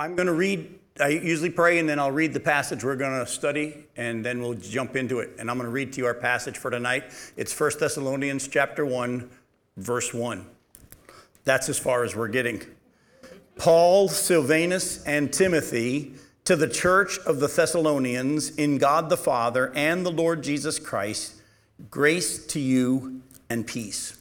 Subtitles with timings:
[0.00, 3.22] I'm going to read, I usually pray and then I'll read the passage we're going
[3.22, 5.32] to study and then we'll jump into it.
[5.38, 7.12] And I'm going to read to you our passage for tonight.
[7.36, 9.28] It's 1 Thessalonians chapter 1,
[9.76, 10.46] verse 1.
[11.44, 12.62] That's as far as we're getting.
[13.56, 16.14] Paul, Silvanus, and Timothy
[16.46, 21.34] to the church of the Thessalonians in God the Father and the Lord Jesus Christ,
[21.90, 23.20] grace to you
[23.50, 24.19] and peace.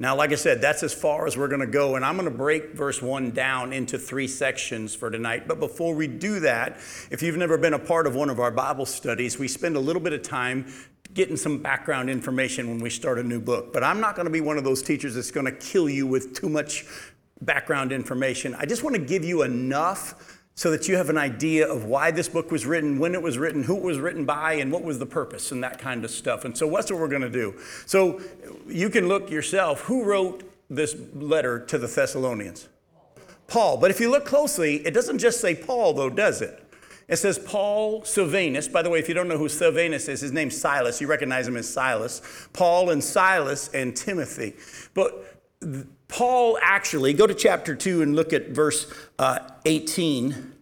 [0.00, 2.30] Now, like I said, that's as far as we're going to go, and I'm going
[2.30, 5.48] to break verse 1 down into three sections for tonight.
[5.48, 6.76] But before we do that,
[7.10, 9.80] if you've never been a part of one of our Bible studies, we spend a
[9.80, 10.72] little bit of time
[11.14, 13.72] getting some background information when we start a new book.
[13.72, 16.06] But I'm not going to be one of those teachers that's going to kill you
[16.06, 16.86] with too much
[17.40, 18.54] background information.
[18.54, 22.10] I just want to give you enough so that you have an idea of why
[22.10, 24.82] this book was written, when it was written, who it was written by, and what
[24.82, 26.44] was the purpose, and that kind of stuff.
[26.44, 27.54] And so, that's what we're going to do.
[27.86, 28.20] So,
[28.66, 32.68] you can look yourself who wrote this letter to the Thessalonians?
[33.46, 33.76] Paul.
[33.76, 36.60] But if you look closely, it doesn't just say Paul, though, does it?
[37.06, 38.66] It says Paul Silvanus.
[38.66, 41.00] By the way, if you don't know who Silvanus is, his name's Silas.
[41.00, 42.20] You recognize him as Silas.
[42.52, 44.56] Paul and Silas and Timothy.
[44.92, 45.24] But
[46.08, 50.54] Paul actually, go to chapter 2 and look at verse uh, 18.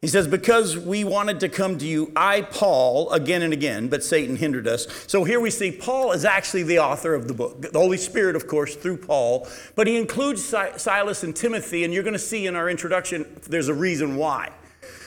[0.00, 4.04] He says, Because we wanted to come to you, I, Paul, again and again, but
[4.04, 4.86] Satan hindered us.
[5.08, 7.62] So here we see Paul is actually the author of the book.
[7.62, 12.02] The Holy Spirit, of course, through Paul, but he includes Silas and Timothy, and you're
[12.02, 14.52] going to see in our introduction there's a reason why.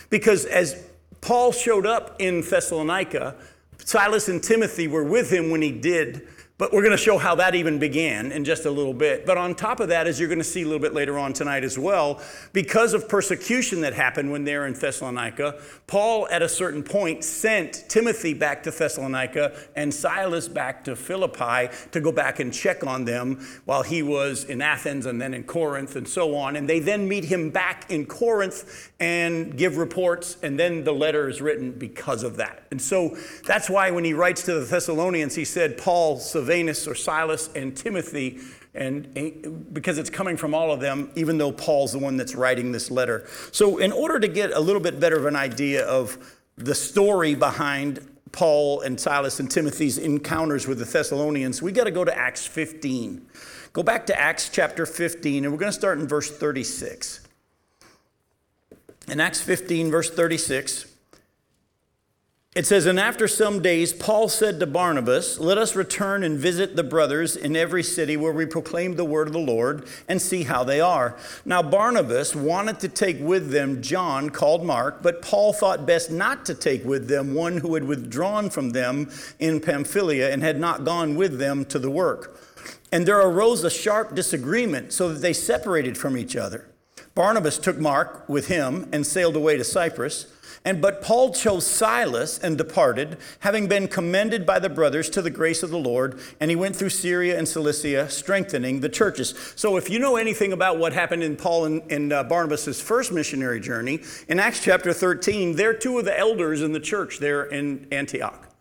[0.10, 0.84] Because as
[1.22, 3.36] Paul showed up in Thessalonica,
[3.78, 7.36] Silas and Timothy were with him when he did but we're going to show how
[7.36, 9.28] that even began in just a little bit.
[9.28, 11.32] But on top of that, as you're going to see a little bit later on
[11.32, 12.20] tonight as well,
[12.52, 17.24] because of persecution that happened when they were in Thessalonica, Paul at a certain point
[17.24, 22.86] sent Timothy back to Thessalonica and Silas back to Philippi to go back and check
[22.86, 26.56] on them while he was in Athens and then in Corinth and so on.
[26.56, 31.30] And they then meet him back in Corinth and give reports, and then the letter
[31.30, 32.64] is written because of that.
[32.72, 36.18] And so that's why when he writes to the Thessalonians, he said, Paul,
[36.48, 38.40] Silvanus or Silas and Timothy,
[38.74, 42.72] and because it's coming from all of them, even though Paul's the one that's writing
[42.72, 43.28] this letter.
[43.52, 46.18] So, in order to get a little bit better of an idea of
[46.56, 51.92] the story behind Paul and Silas and Timothy's encounters with the Thessalonians, we got to
[51.92, 53.28] go to Acts 15.
[53.74, 57.28] Go back to Acts chapter 15, and we're going to start in verse 36.
[59.10, 60.86] In Acts 15, verse 36,
[62.58, 66.76] it says, And after some days, Paul said to Barnabas, Let us return and visit
[66.76, 70.42] the brothers in every city where we proclaim the word of the Lord and see
[70.42, 71.16] how they are.
[71.46, 76.46] Now, Barnabas wanted to take with them John, called Mark, but Paul thought best not
[76.48, 80.84] to take with them one who had withdrawn from them in Pamphylia and had not
[80.84, 82.42] gone with them to the work.
[82.92, 86.66] And there arose a sharp disagreement, so that they separated from each other.
[87.14, 90.28] Barnabas took Mark with him and sailed away to Cyprus.
[90.68, 95.30] And but Paul chose Silas and departed, having been commended by the brothers to the
[95.30, 99.34] grace of the Lord, and he went through Syria and Cilicia, strengthening the churches.
[99.56, 103.14] So, if you know anything about what happened in Paul and, and uh, Barnabas' first
[103.14, 107.44] missionary journey, in Acts chapter 13, they're two of the elders in the church there
[107.44, 108.54] in Antioch.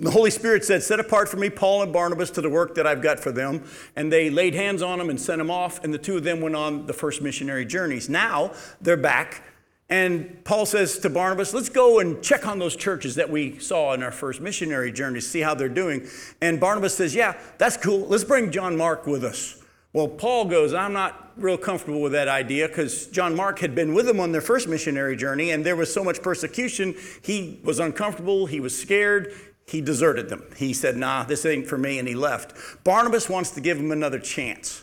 [0.00, 2.84] The Holy Spirit said, Set apart for me Paul and Barnabas to the work that
[2.84, 3.62] I've got for them.
[3.94, 6.40] And they laid hands on them and sent them off, and the two of them
[6.40, 8.08] went on the first missionary journeys.
[8.08, 9.44] Now they're back
[9.90, 13.94] and Paul says to Barnabas, let's go and check on those churches that we saw
[13.94, 16.06] in our first missionary journey, see how they're doing.
[16.42, 18.06] And Barnabas says, yeah, that's cool.
[18.06, 19.62] Let's bring John Mark with us.
[19.94, 23.94] Well, Paul goes, I'm not real comfortable with that idea because John Mark had been
[23.94, 26.94] with them on their first missionary journey and there was so much persecution.
[27.22, 29.32] He was uncomfortable, he was scared,
[29.66, 30.44] he deserted them.
[30.56, 32.84] He said, nah, this ain't for me, and he left.
[32.84, 34.82] Barnabas wants to give him another chance.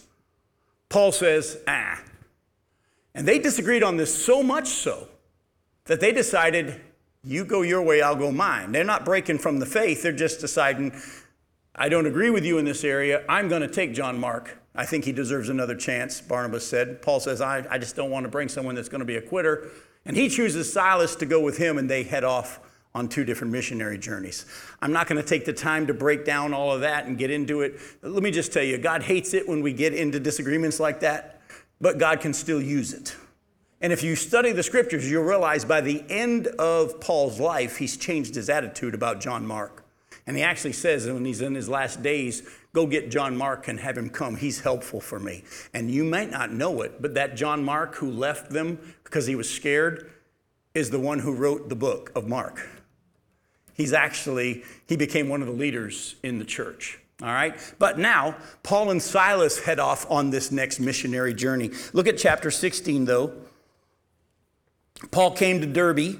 [0.89, 1.99] Paul says, ah,
[3.15, 5.07] and they disagreed on this so much so
[5.85, 6.81] that they decided,
[7.23, 8.73] you go your way, I'll go mine.
[8.73, 10.93] They're not breaking from the faith, they're just deciding,
[11.73, 13.23] I don't agree with you in this area.
[13.27, 14.59] I'm going to take John Mark.
[14.75, 17.01] I think he deserves another chance, Barnabas said.
[17.01, 19.21] Paul says, I, I just don't want to bring someone that's going to be a
[19.21, 19.69] quitter.
[20.05, 22.59] And he chooses Silas to go with him, and they head off
[22.93, 24.45] on two different missionary journeys.
[24.81, 27.31] I'm not going to take the time to break down all of that and get
[27.31, 27.79] into it.
[28.01, 31.34] Let me just tell you, God hates it when we get into disagreements like that
[31.79, 33.15] but God can still use it.
[33.81, 37.97] And if you study the scriptures, you'll realize by the end of Paul's life, he's
[37.97, 39.83] changed his attitude about John Mark.
[40.27, 43.79] And he actually says when he's in his last days, go get John Mark and
[43.79, 44.37] have him come.
[44.37, 45.43] He's helpful for me.
[45.73, 49.35] And you might not know it, but that John Mark who left them because he
[49.35, 50.11] was scared
[50.73, 52.67] is the one who wrote the book of Mark.
[53.73, 56.99] He's actually, he became one of the leaders in the church.
[57.21, 57.55] All right?
[57.79, 61.71] But now, Paul and Silas head off on this next missionary journey.
[61.93, 63.33] Look at chapter 16, though,
[65.11, 66.19] Paul came to Derbe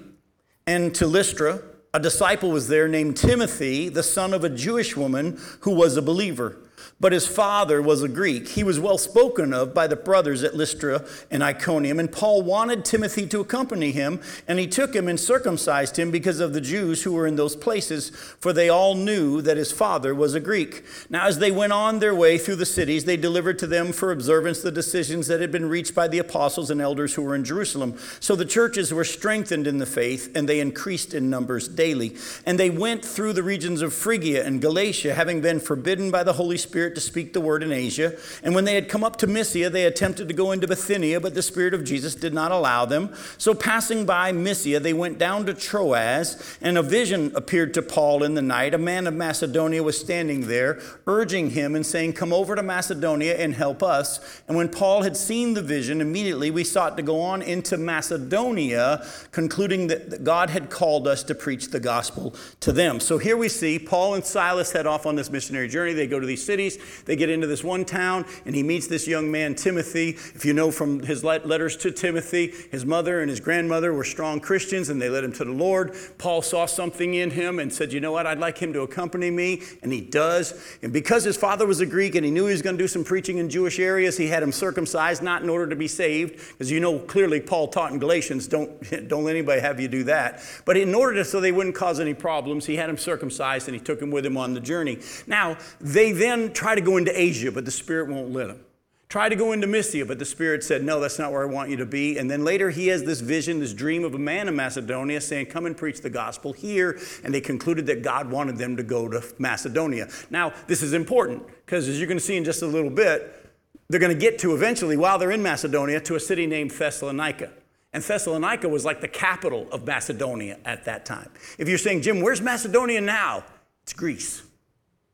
[0.65, 1.61] and to Lystra.
[1.93, 6.01] A disciple was there named Timothy, the son of a Jewish woman who was a
[6.01, 6.57] believer
[6.97, 8.47] but his father was a Greek.
[8.47, 12.85] He was well spoken of by the brothers at Lystra and Iconium, and Paul wanted
[12.85, 17.03] Timothy to accompany him, and he took him and circumcised him because of the Jews
[17.03, 20.85] who were in those places, for they all knew that his father was a Greek.
[21.09, 24.13] Now, as they went on their way through the cities, they delivered to them for
[24.13, 27.43] observance the decisions that had been reached by the apostles and elders who were in
[27.43, 27.97] Jerusalem.
[28.21, 32.15] So the churches were strengthened in the faith, and they increased in numbers daily.
[32.45, 36.33] And they went through the regions of Phrygia and Galatia, having been forbidden by the
[36.33, 38.15] Holy Spirit Spirit to speak the word in Asia.
[38.43, 41.33] And when they had come up to Mysia, they attempted to go into Bithynia, but
[41.33, 43.11] the Spirit of Jesus did not allow them.
[43.39, 48.21] So passing by Mysia, they went down to Troas, and a vision appeared to Paul
[48.21, 48.75] in the night.
[48.75, 53.35] A man of Macedonia was standing there, urging him and saying, Come over to Macedonia
[53.35, 54.43] and help us.
[54.47, 59.03] And when Paul had seen the vision, immediately we sought to go on into Macedonia,
[59.31, 62.99] concluding that God had called us to preach the gospel to them.
[62.99, 65.93] So here we see Paul and Silas head off on this missionary journey.
[65.93, 66.74] They go to these cities.
[67.05, 70.09] They get into this one town, and he meets this young man, Timothy.
[70.09, 74.39] If you know from his letters to Timothy, his mother and his grandmother were strong
[74.39, 75.95] Christians, and they led him to the Lord.
[76.17, 78.27] Paul saw something in him and said, You know what?
[78.27, 79.61] I'd like him to accompany me.
[79.81, 80.77] And he does.
[80.81, 82.87] And because his father was a Greek and he knew he was going to do
[82.87, 86.35] some preaching in Jewish areas, he had him circumcised, not in order to be saved,
[86.51, 88.71] because you know clearly Paul taught in Galatians, don't,
[89.07, 90.41] don't let anybody have you do that.
[90.65, 93.75] But in order to, so they wouldn't cause any problems, he had him circumcised and
[93.75, 94.99] he took him with him on the journey.
[95.27, 98.59] Now, they then try to go into Asia, but the Spirit won't let him.
[99.07, 101.69] Try to go into Mysia, but the Spirit said, No, that's not where I want
[101.69, 102.17] you to be.
[102.17, 105.45] And then later he has this vision, this dream of a man in Macedonia saying,
[105.45, 106.99] Come and preach the gospel here.
[107.23, 110.09] And they concluded that God wanted them to go to Macedonia.
[110.31, 113.47] Now, this is important because as you're going to see in just a little bit,
[113.87, 117.51] they're going to get to eventually, while they're in Macedonia, to a city named Thessalonica.
[117.93, 121.29] And Thessalonica was like the capital of Macedonia at that time.
[121.59, 123.43] If you're saying, Jim, where's Macedonia now?
[123.83, 124.41] It's Greece,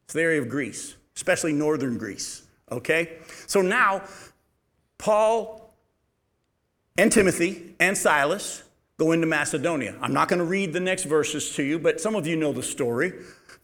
[0.05, 2.43] it's the area of Greece especially northern Greece.
[2.71, 3.17] Okay?
[3.47, 4.03] So now,
[4.97, 5.73] Paul
[6.97, 8.63] and Timothy and Silas
[8.97, 9.95] go into Macedonia.
[10.01, 12.53] I'm not going to read the next verses to you, but some of you know
[12.53, 13.13] the story.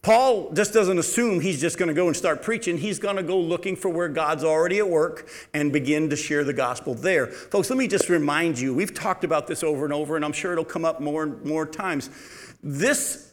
[0.02, 2.78] Paul just doesn't assume he's just going to go and start preaching.
[2.78, 6.44] He's going to go looking for where God's already at work and begin to share
[6.44, 7.26] the gospel there.
[7.26, 10.32] Folks, let me just remind you we've talked about this over and over, and I'm
[10.32, 12.10] sure it'll come up more and more times.
[12.62, 13.32] This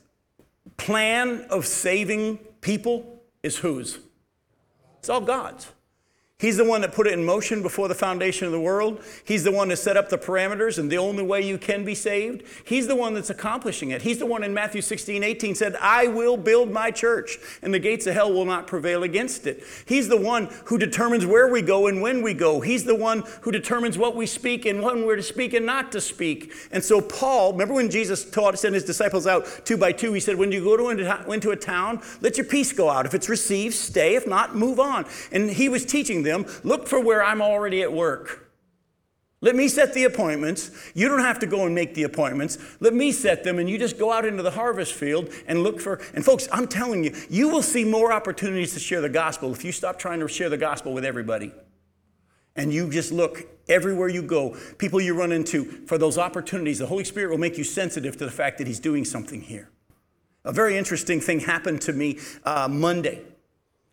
[0.77, 3.99] plan of saving people is whose?
[5.05, 5.74] It's all God's.
[6.37, 9.01] He's the one that put it in motion before the foundation of the world.
[9.23, 11.95] He's the one that set up the parameters and the only way you can be
[11.95, 12.43] saved.
[12.65, 14.01] He's the one that's accomplishing it.
[14.01, 17.79] He's the one in Matthew 16, 18 said, I will build my church, and the
[17.79, 19.63] gates of hell will not prevail against it.
[19.85, 22.59] He's the one who determines where we go and when we go.
[22.59, 25.93] He's the one who determines what we speak and when we're to speak and not
[25.93, 26.51] to speak.
[26.69, 30.19] And so, Paul, remember when Jesus taught, sent his disciples out two by two, he
[30.19, 33.05] said, When you go to into a town, let your peace go out.
[33.05, 34.15] If it's received, stay.
[34.15, 35.05] If not, move on.
[35.31, 38.45] And he was teaching them, look for where I'm already at work.
[39.41, 40.71] Let me set the appointments.
[40.95, 42.57] You don't have to go and make the appointments.
[42.79, 45.79] Let me set them, and you just go out into the harvest field and look
[45.79, 46.01] for.
[46.15, 49.63] And folks, I'm telling you, you will see more opportunities to share the gospel if
[49.63, 51.51] you stop trying to share the gospel with everybody.
[52.55, 56.79] And you just look everywhere you go, people you run into, for those opportunities.
[56.79, 59.69] The Holy Spirit will make you sensitive to the fact that He's doing something here.
[60.45, 63.21] A very interesting thing happened to me uh, Monday.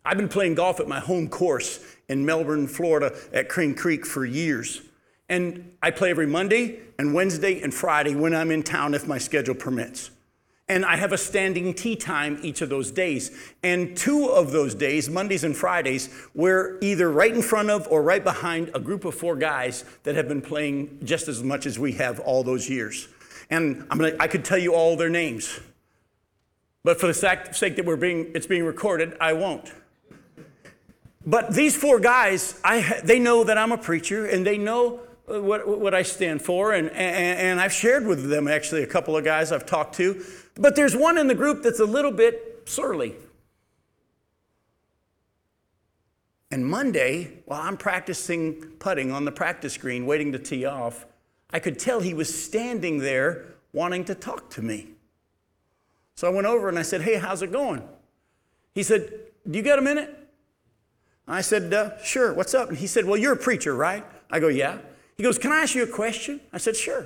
[0.05, 1.79] I've been playing golf at my home course
[2.09, 4.81] in Melbourne, Florida at Crane Creek for years.
[5.29, 9.17] And I play every Monday and Wednesday and Friday when I'm in town if my
[9.17, 10.11] schedule permits.
[10.69, 13.31] And I have a standing tee time each of those days.
[13.63, 18.01] And two of those days, Mondays and Fridays, we're either right in front of or
[18.01, 21.79] right behind a group of four guys that have been playing just as much as
[21.79, 23.07] we have all those years.
[23.49, 25.59] And I'm gonna, I could tell you all their names.
[26.83, 29.71] But for the sake that we're being, it's being recorded, I won't.
[31.25, 35.41] But these four guys, I, they know that I'm a preacher and they know uh,
[35.41, 36.73] what, what I stand for.
[36.73, 40.23] And, and, and I've shared with them actually a couple of guys I've talked to.
[40.55, 43.15] But there's one in the group that's a little bit surly.
[46.51, 51.05] And Monday, while I'm practicing putting on the practice green, waiting to tee off,
[51.51, 54.89] I could tell he was standing there wanting to talk to me.
[56.15, 57.81] So I went over and I said, Hey, how's it going?
[58.75, 59.11] He said,
[59.49, 60.22] Do you got a minute?
[61.27, 62.69] I said, uh, Sure, what's up?
[62.69, 64.03] And he said, Well, you're a preacher, right?
[64.29, 64.77] I go, Yeah.
[65.15, 66.41] He goes, Can I ask you a question?
[66.51, 67.05] I said, Sure.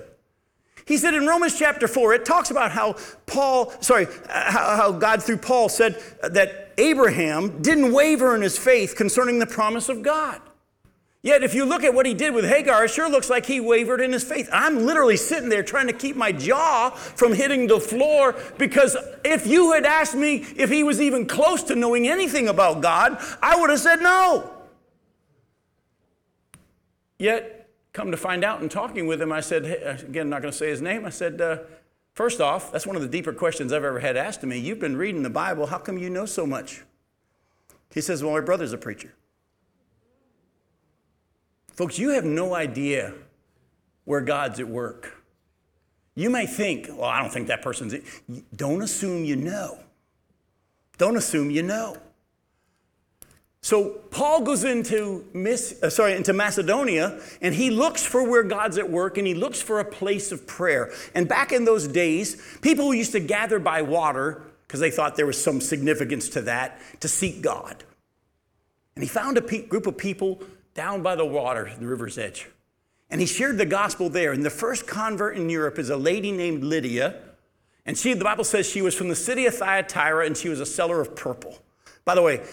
[0.85, 2.95] He said in Romans chapter 4, it talks about how
[3.25, 8.95] Paul, sorry, how, how God through Paul said that Abraham didn't waver in his faith
[8.95, 10.39] concerning the promise of God.
[11.27, 13.59] Yet, if you look at what he did with Hagar, it sure looks like he
[13.59, 14.47] wavered in his faith.
[14.49, 19.45] I'm literally sitting there trying to keep my jaw from hitting the floor because if
[19.45, 23.59] you had asked me if he was even close to knowing anything about God, I
[23.59, 24.49] would have said no.
[27.19, 29.65] Yet, come to find out in talking with him, I said,
[30.07, 31.57] again, I'm not going to say his name, I said, uh,
[32.13, 34.59] first off, that's one of the deeper questions I've ever had asked of me.
[34.59, 36.85] You've been reading the Bible, how come you know so much?
[37.93, 39.16] He says, Well, my brother's a preacher.
[41.77, 43.13] Folks, you have no idea
[44.03, 45.13] where God's at work.
[46.15, 47.93] You may think, well, I don't think that person's.
[47.93, 48.03] It.
[48.55, 49.77] Don't assume you know.
[50.97, 51.97] Don't assume you know.
[53.61, 58.79] So Paul goes into, Miss, uh, sorry, into Macedonia and he looks for where God's
[58.79, 60.91] at work and he looks for a place of prayer.
[61.13, 65.27] And back in those days, people used to gather by water because they thought there
[65.27, 67.83] was some significance to that to seek God.
[68.95, 70.41] And he found a pe- group of people
[70.77, 72.47] down by the water, the river's edge.
[73.09, 74.31] And he shared the gospel there.
[74.31, 77.19] And the first convert in Europe is a lady named Lydia.
[77.85, 80.59] And she, the Bible says she was from the city of Thyatira and she was
[80.59, 81.57] a seller of purple.
[82.05, 82.45] By the way,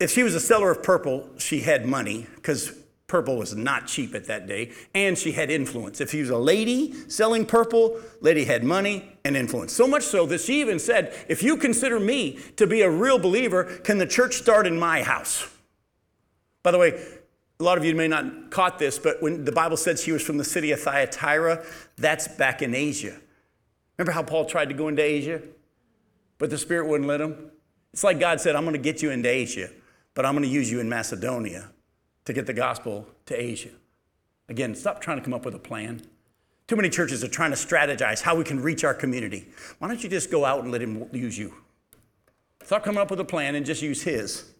[0.00, 2.72] if she was a seller of purple, she had money because
[3.06, 6.00] purple was not cheap at that day, and she had influence.
[6.00, 9.72] If she was a lady selling purple, lady had money and influence.
[9.72, 13.18] So much so that she even said, If you consider me to be a real
[13.18, 15.46] believer, can the church start in my house?
[16.62, 17.02] By the way,
[17.60, 20.22] a lot of you may not caught this, but when the Bible said she was
[20.22, 21.64] from the city of Thyatira,
[21.96, 23.16] that's back in Asia.
[23.98, 25.42] Remember how Paul tried to go into Asia,
[26.38, 27.50] but the Spirit wouldn't let him?
[27.92, 29.68] It's like God said, I'm going to get you into Asia,
[30.14, 31.70] but I'm going to use you in Macedonia
[32.24, 33.70] to get the gospel to Asia.
[34.48, 36.00] Again, stop trying to come up with a plan.
[36.66, 39.48] Too many churches are trying to strategize how we can reach our community.
[39.80, 41.52] Why don't you just go out and let Him use you?
[42.62, 44.50] Stop coming up with a plan and just use His.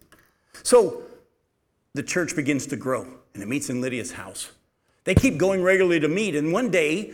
[0.64, 1.04] So,
[1.94, 4.52] the church begins to grow, and it meets in Lydia's house.
[5.04, 7.12] They keep going regularly to meet, and one day,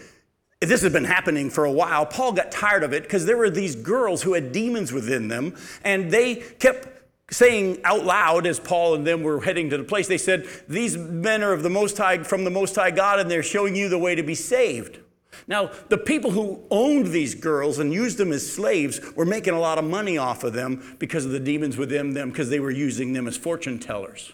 [0.60, 2.06] this has been happening for a while.
[2.06, 5.54] Paul got tired of it because there were these girls who had demons within them,
[5.84, 6.88] and they kept
[7.30, 10.96] saying out loud as Paul and them were heading to the place, they said, These
[10.96, 13.88] men are of the most high from the most high God, and they're showing you
[13.88, 15.00] the way to be saved.
[15.48, 19.60] Now, the people who owned these girls and used them as slaves were making a
[19.60, 22.70] lot of money off of them because of the demons within them, because they were
[22.70, 24.32] using them as fortune tellers.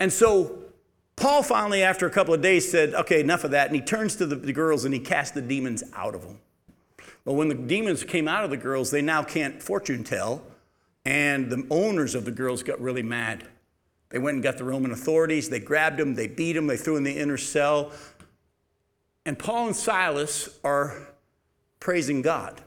[0.00, 0.58] And so
[1.14, 3.66] Paul finally, after a couple of days, said, Okay, enough of that.
[3.66, 6.38] And he turns to the, the girls and he casts the demons out of them.
[7.24, 10.42] But when the demons came out of the girls, they now can't fortune tell.
[11.04, 13.46] And the owners of the girls got really mad.
[14.08, 15.48] They went and got the Roman authorities.
[15.50, 17.92] They grabbed them, they beat them, they threw in the inner cell.
[19.24, 21.06] And Paul and Silas are
[21.78, 22.62] praising God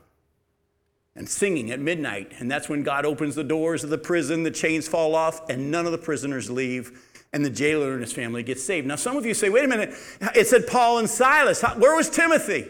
[1.15, 2.31] and singing at midnight.
[2.39, 5.69] And that's when God opens the doors of the prison, the chains fall off, and
[5.69, 6.99] none of the prisoners leave
[7.33, 8.87] and the jailer and his family get saved.
[8.87, 9.93] Now, some of you say, wait a minute,
[10.35, 11.63] it said Paul and Silas.
[11.77, 12.67] Where was Timothy?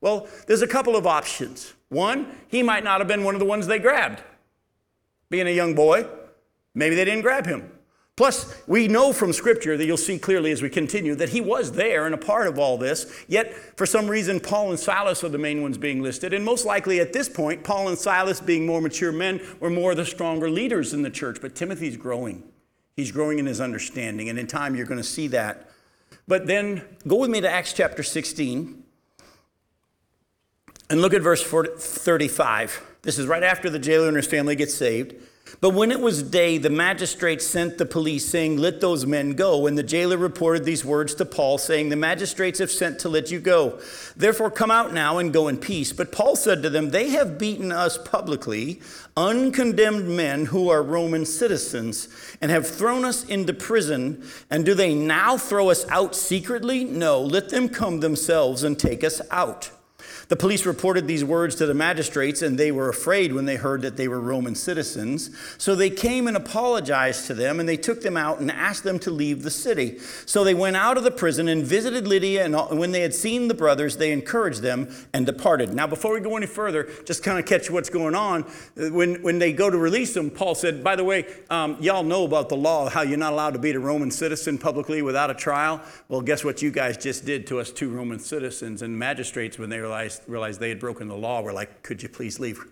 [0.00, 1.72] Well, there's a couple of options.
[1.88, 4.22] One, he might not have been one of the ones they grabbed.
[5.30, 6.06] Being a young boy,
[6.74, 7.72] maybe they didn't grab him.
[8.16, 11.72] Plus, we know from Scripture that you'll see clearly as we continue that he was
[11.72, 15.28] there and a part of all this, yet for some reason, Paul and Silas are
[15.28, 16.32] the main ones being listed.
[16.32, 19.90] And most likely at this point, Paul and Silas, being more mature men, were more
[19.90, 21.38] of the stronger leaders in the church.
[21.42, 22.42] But Timothy's growing.
[22.96, 25.68] He's growing in his understanding, and in time you're going to see that.
[26.26, 28.82] But then go with me to Acts chapter 16
[30.88, 32.82] and look at verse 35.
[33.02, 35.14] This is right after the jailer and his family get saved.
[35.60, 39.66] But when it was day, the magistrates sent the police, saying, Let those men go.
[39.66, 43.30] And the jailer reported these words to Paul, saying, The magistrates have sent to let
[43.30, 43.80] you go.
[44.16, 45.92] Therefore, come out now and go in peace.
[45.92, 48.82] But Paul said to them, They have beaten us publicly,
[49.16, 52.08] uncondemned men who are Roman citizens,
[52.40, 54.22] and have thrown us into prison.
[54.50, 56.84] And do they now throw us out secretly?
[56.84, 59.70] No, let them come themselves and take us out.
[60.28, 63.82] The police reported these words to the magistrates, and they were afraid when they heard
[63.82, 65.30] that they were Roman citizens.
[65.56, 68.98] So they came and apologized to them, and they took them out and asked them
[69.00, 70.00] to leave the city.
[70.26, 73.46] So they went out of the prison and visited Lydia, and when they had seen
[73.46, 75.72] the brothers, they encouraged them and departed.
[75.72, 78.42] Now, before we go any further, just kind of catch what's going on.
[78.74, 82.24] When, when they go to release them, Paul said, By the way, um, y'all know
[82.24, 85.34] about the law, how you're not allowed to beat a Roman citizen publicly without a
[85.34, 85.80] trial.
[86.08, 89.70] Well, guess what you guys just did to us two Roman citizens and magistrates when
[89.70, 92.64] they realized realized, they had broken the law, were like, could you please leave?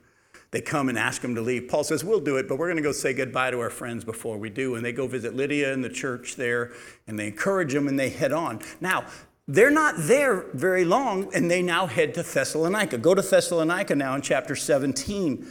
[0.54, 1.66] They come and ask him to leave.
[1.66, 4.04] Paul says, We'll do it, but we're going to go say goodbye to our friends
[4.04, 4.76] before we do.
[4.76, 6.70] And they go visit Lydia in the church there,
[7.08, 8.60] and they encourage them and they head on.
[8.80, 9.04] Now,
[9.48, 12.98] they're not there very long, and they now head to Thessalonica.
[12.98, 15.44] Go to Thessalonica now in chapter 17.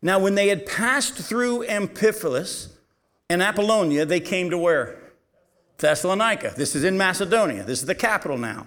[0.00, 2.70] Now, when they had passed through Amphipolis
[3.28, 4.98] and Apollonia, they came to where?
[5.76, 6.54] Thessalonica.
[6.56, 7.64] This is in Macedonia.
[7.64, 8.66] This is the capital now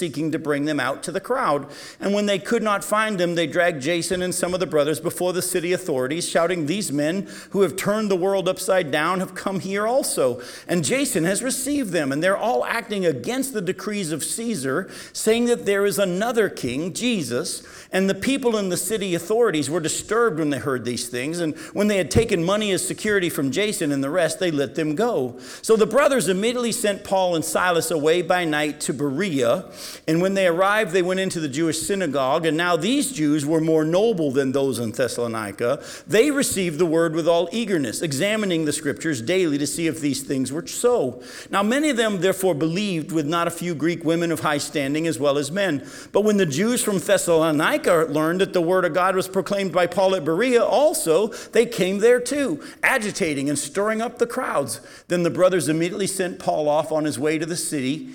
[0.01, 1.67] seeking to bring them out to the crowd.
[1.99, 4.99] And when they could not find them, they dragged Jason and some of the brothers
[4.99, 9.35] before the city authorities, shouting, These men who have turned the world upside down have
[9.35, 10.41] come here also.
[10.67, 15.45] And Jason has received them, and they're all acting against the decrees of Caesar, saying
[15.45, 17.61] that there is another king, Jesus.
[17.91, 21.41] And the people in the city authorities were disturbed when they heard these things.
[21.41, 24.73] And when they had taken money as security from Jason and the rest, they let
[24.73, 25.37] them go.
[25.61, 29.65] So the brothers immediately sent Paul and Silas away by night to Berea.
[30.07, 32.45] And when they arrived, they went into the Jewish synagogue.
[32.45, 35.83] And now these Jews were more noble than those in Thessalonica.
[36.07, 40.23] They received the word with all eagerness, examining the scriptures daily to see if these
[40.23, 41.21] things were so.
[41.49, 45.07] Now many of them therefore believed, with not a few Greek women of high standing
[45.07, 45.87] as well as men.
[46.11, 49.87] But when the Jews from Thessalonica learned that the word of God was proclaimed by
[49.87, 54.81] Paul at Berea, also they came there too, agitating and stirring up the crowds.
[55.07, 58.09] Then the brothers immediately sent Paul off on his way to the city.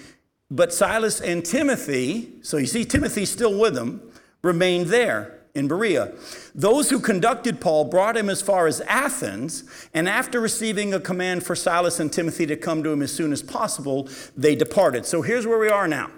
[0.51, 4.01] But Silas and Timothy, so you see Timothy still with them,
[4.43, 6.13] remained there in Berea.
[6.55, 11.45] Those who conducted Paul brought him as far as Athens, and after receiving a command
[11.45, 15.07] for Silas and Timothy to come to him as soon as possible, they departed.
[15.07, 16.11] So here's where we are now.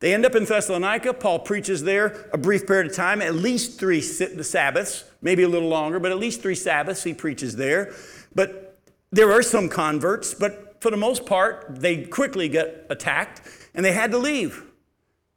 [0.00, 1.14] They end up in Thessalonica.
[1.14, 5.68] Paul preaches there a brief period of time, at least three Sabbaths, maybe a little
[5.68, 7.92] longer, but at least three Sabbaths he preaches there.
[8.32, 8.78] But
[9.10, 13.42] there are some converts, but for the most part, they quickly get attacked
[13.74, 14.64] and they had to leave.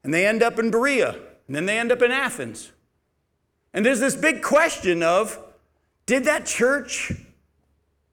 [0.03, 1.12] And they end up in Berea,
[1.45, 2.71] and then they end up in Athens.
[3.74, 5.38] And there's this big question of
[6.08, 7.12] did that church,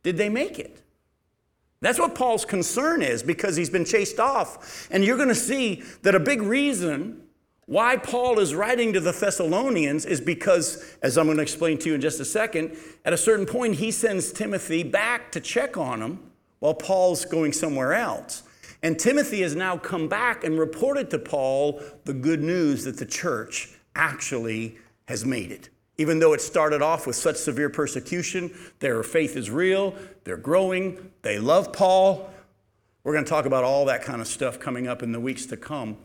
[0.03, 0.83] did they make it?
[1.81, 4.89] That's what Paul's concern is because he's been chased off.
[4.91, 7.23] And you're going to see that a big reason
[7.67, 11.91] why Paul is writing to the Thessalonians is because, as I'm going to explain to
[11.91, 15.77] you in just a second, at a certain point, he sends Timothy back to check
[15.77, 18.43] on him while Paul's going somewhere else.
[18.83, 23.07] And Timothy has now come back and reported to Paul the good news that the
[23.07, 25.69] church actually has made it.
[25.97, 31.11] Even though it started off with such severe persecution, their faith is real, they're growing,
[31.23, 32.31] they love Paul.
[33.03, 35.47] We're going to talk about all that kind of stuff coming up in the weeks
[35.47, 35.97] to come.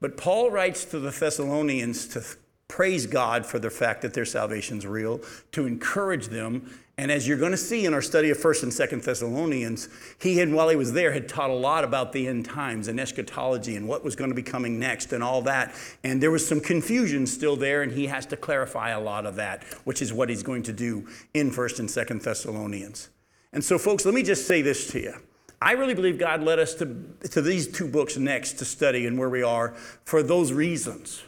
[0.00, 2.22] But Paul writes to the Thessalonians to
[2.68, 5.20] praise God for the fact that their salvation is real,
[5.52, 6.70] to encourage them.
[6.96, 9.88] And as you're going to see in our study of 1st and 2nd Thessalonians,
[10.20, 13.00] he had, while he was there, had taught a lot about the end times and
[13.00, 15.74] eschatology and what was going to be coming next and all that.
[16.04, 19.34] And there was some confusion still there, and he has to clarify a lot of
[19.36, 23.08] that, which is what he's going to do in 1st and 2nd Thessalonians.
[23.52, 25.14] And so, folks, let me just say this to you.
[25.60, 26.96] I really believe God led us to,
[27.30, 31.22] to these two books next to study and where we are for those reasons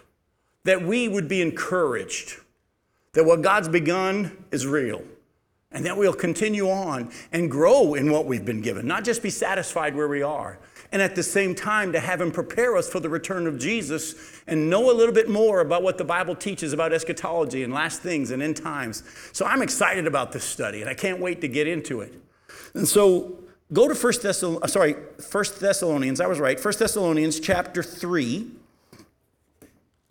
[0.62, 2.40] that we would be encouraged
[3.14, 5.02] that what God's begun is real
[5.76, 9.28] and that we'll continue on and grow in what we've been given, not just be
[9.28, 10.58] satisfied where we are.
[10.90, 14.40] And at the same time, to have Him prepare us for the return of Jesus
[14.46, 18.00] and know a little bit more about what the Bible teaches about eschatology and last
[18.00, 19.02] things and end times.
[19.32, 22.14] So I'm excited about this study and I can't wait to get into it.
[22.72, 23.38] And so
[23.70, 28.50] go to First Thessalonians, uh, sorry, First Thessalonians, I was right, First Thessalonians chapter 3.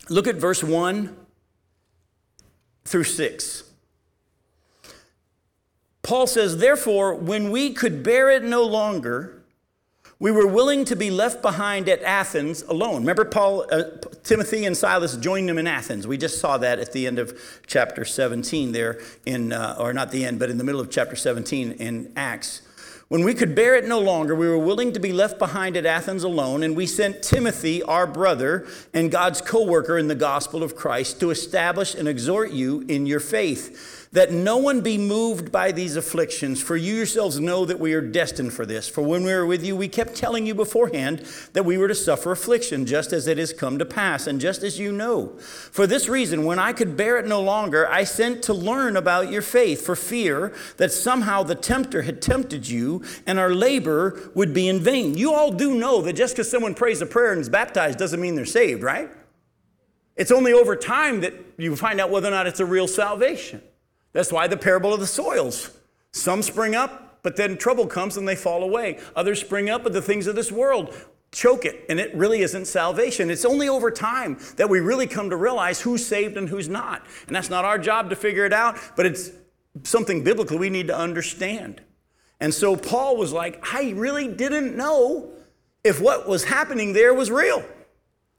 [0.10, 1.16] Look at verse 1
[2.84, 3.64] through 6.
[6.06, 9.42] Paul says, Therefore, when we could bear it no longer,
[10.20, 13.02] we were willing to be left behind at Athens alone.
[13.02, 13.84] Remember, Paul, uh,
[14.24, 16.06] Timothy, and Silas joined them in Athens.
[16.06, 20.12] We just saw that at the end of chapter 17 there, in, uh, or not
[20.12, 22.62] the end, but in the middle of chapter 17 in Acts.
[23.08, 25.86] When we could bear it no longer, we were willing to be left behind at
[25.86, 30.64] Athens alone, and we sent Timothy, our brother and God's co worker in the gospel
[30.64, 35.52] of Christ, to establish and exhort you in your faith that no one be moved
[35.52, 38.88] by these afflictions, for you yourselves know that we are destined for this.
[38.88, 41.96] For when we were with you, we kept telling you beforehand that we were to
[41.96, 45.38] suffer affliction, just as it has come to pass, and just as you know.
[45.38, 49.32] For this reason, when I could bear it no longer, I sent to learn about
[49.32, 54.54] your faith, for fear that somehow the tempter had tempted you, and our labor would
[54.54, 55.18] be in vain.
[55.18, 58.22] You all do know that just because someone prays a prayer and is baptized doesn't
[58.22, 59.10] mean they're saved, right?
[60.16, 63.62] It's only over time that you find out whether or not it's a real salvation.
[64.16, 65.72] That's why the parable of the soils.
[66.14, 68.98] Some spring up, but then trouble comes and they fall away.
[69.14, 70.96] Others spring up, but the things of this world
[71.34, 73.30] choke it, and it really isn't salvation.
[73.30, 77.06] It's only over time that we really come to realize who's saved and who's not.
[77.28, 79.32] And that's not our job to figure it out, but it's
[79.84, 81.82] something biblically we need to understand.
[82.40, 85.30] And so Paul was like, I really didn't know
[85.84, 87.66] if what was happening there was real.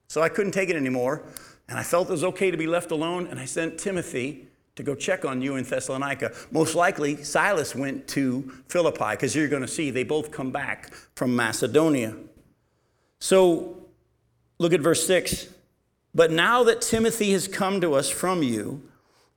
[0.08, 1.22] So I couldn't take it anymore.
[1.68, 3.26] And I felt it was okay to be left alone.
[3.26, 6.32] And I sent Timothy to go check on you in Thessalonica.
[6.50, 10.92] Most likely, Silas went to Philippi because you're going to see they both come back
[11.14, 12.14] from Macedonia.
[13.18, 13.88] So
[14.58, 15.48] look at verse 6.
[16.14, 18.88] But now that Timothy has come to us from you,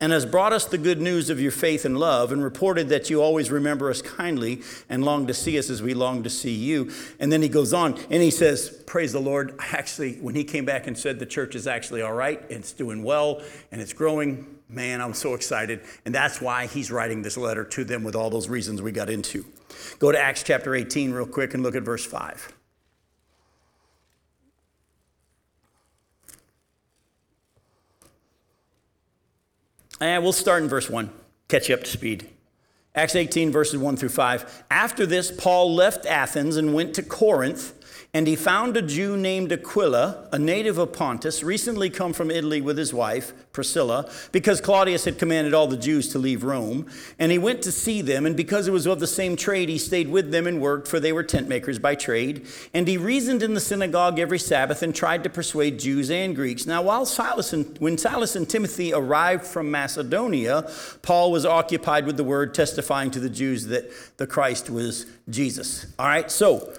[0.01, 3.09] and has brought us the good news of your faith and love, and reported that
[3.09, 6.53] you always remember us kindly and long to see us as we long to see
[6.53, 6.91] you.
[7.19, 9.55] And then he goes on and he says, Praise the Lord.
[9.59, 13.03] Actually, when he came back and said the church is actually all right, it's doing
[13.03, 15.81] well, and it's growing, man, I'm so excited.
[16.05, 19.09] And that's why he's writing this letter to them with all those reasons we got
[19.09, 19.45] into.
[19.99, 22.53] Go to Acts chapter 18 real quick and look at verse 5.
[29.99, 31.09] And we'll start in verse 1,
[31.47, 32.29] catch you up to speed.
[32.95, 34.63] Acts 18, verses 1 through 5.
[34.71, 37.73] After this, Paul left Athens and went to Corinth
[38.11, 42.59] and he found a Jew named Aquila, a native of Pontus, recently come from Italy
[42.59, 46.87] with his wife, Priscilla, because Claudius had commanded all the Jews to leave Rome.
[47.19, 49.77] And he went to see them, and because it was of the same trade, he
[49.77, 52.47] stayed with them and worked, for they were tent makers by trade.
[52.73, 56.65] And he reasoned in the synagogue every Sabbath and tried to persuade Jews and Greeks.
[56.65, 60.67] Now, while Silas and, when Silas and Timothy arrived from Macedonia,
[61.03, 65.85] Paul was occupied with the word, testifying to the Jews that the Christ was Jesus.
[65.99, 66.73] All right, so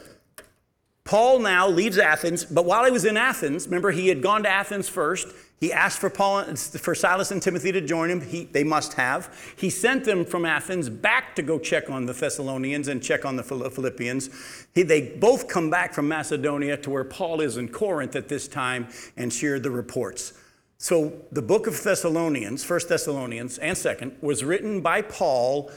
[1.11, 4.49] Paul now leaves Athens, but while he was in Athens, remember he had gone to
[4.49, 5.27] Athens first.
[5.59, 8.21] He asked for Paul, for Silas and Timothy to join him.
[8.21, 9.55] He, they must have.
[9.57, 13.35] He sent them from Athens back to go check on the Thessalonians and check on
[13.35, 14.31] the Philippians.
[14.73, 18.47] He, they both come back from Macedonia to where Paul is in Corinth at this
[18.47, 20.35] time and shared the reports.
[20.79, 25.73] So the book of Thessalonians, First Thessalonians and Second, was written by Paul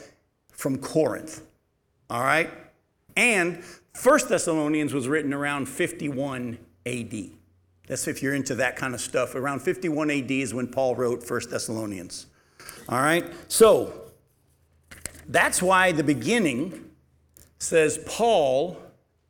[0.52, 1.42] from Corinth.
[2.12, 2.52] All right,
[3.16, 3.64] and
[3.94, 7.30] First Thessalonians was written around 51 AD.
[7.88, 9.36] That's if you're into that kind of stuff.
[9.36, 12.28] Around 51 AD is when Paul wrote First Thessalonians.
[12.90, 13.26] All right?
[13.48, 14.12] So,
[15.28, 16.90] that's why the beginning
[17.60, 18.78] says Paul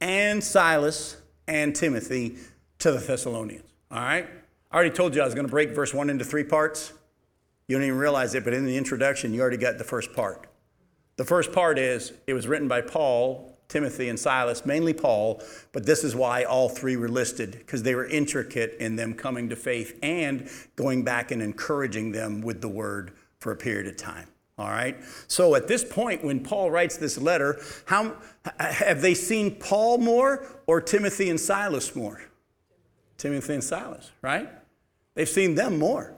[0.02, 2.38] and Silas and Timothy
[2.80, 3.70] to the Thessalonians.
[3.92, 4.28] All right?
[4.72, 6.94] I already told you I was going to break verse 1 into three parts.
[7.68, 10.48] You don't even realize it, but in the introduction, you already got the first part.
[11.16, 15.84] The first part is it was written by Paul Timothy and Silas, mainly Paul, but
[15.84, 19.56] this is why all three were listed, because they were intricate in them coming to
[19.56, 24.28] faith and going back and encouraging them with the word for a period of time.
[24.60, 24.96] All right?
[25.28, 28.16] So at this point, when Paul writes this letter, how,
[28.60, 32.22] have they seen Paul more or Timothy and Silas more?
[33.18, 34.50] Timothy and Silas, right?
[35.16, 36.14] They've seen them more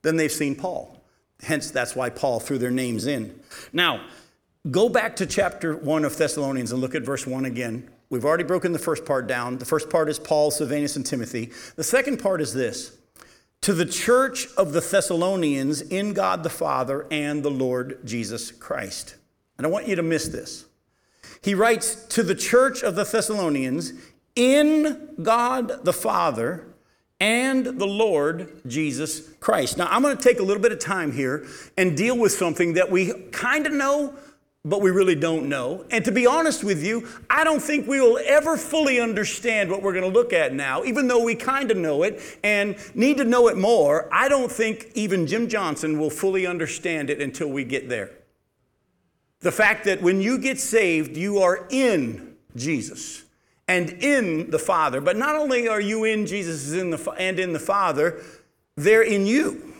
[0.00, 1.02] than they've seen Paul.
[1.42, 3.38] Hence, that's why Paul threw their names in.
[3.74, 4.06] Now,
[4.70, 7.88] Go back to chapter 1 of Thessalonians and look at verse 1 again.
[8.10, 9.58] We've already broken the first part down.
[9.58, 11.52] The first part is Paul, Silvanus, and Timothy.
[11.76, 12.98] The second part is this
[13.62, 19.14] To the church of the Thessalonians in God the Father and the Lord Jesus Christ.
[19.56, 20.66] And I want you to miss this.
[21.40, 23.92] He writes to the church of the Thessalonians
[24.34, 26.66] in God the Father
[27.20, 29.76] and the Lord Jesus Christ.
[29.76, 32.74] Now, I'm going to take a little bit of time here and deal with something
[32.74, 34.14] that we kind of know,
[34.64, 35.84] but we really don't know.
[35.90, 39.82] And to be honest with you, I don't think we will ever fully understand what
[39.82, 43.16] we're going to look at now, even though we kind of know it and need
[43.18, 44.08] to know it more.
[44.12, 48.10] I don't think even Jim Johnson will fully understand it until we get there.
[49.40, 53.22] The fact that when you get saved, you are in Jesus
[53.68, 55.00] and in the Father.
[55.00, 58.20] But not only are you in Jesus and in the Father,
[58.76, 59.74] they're in you.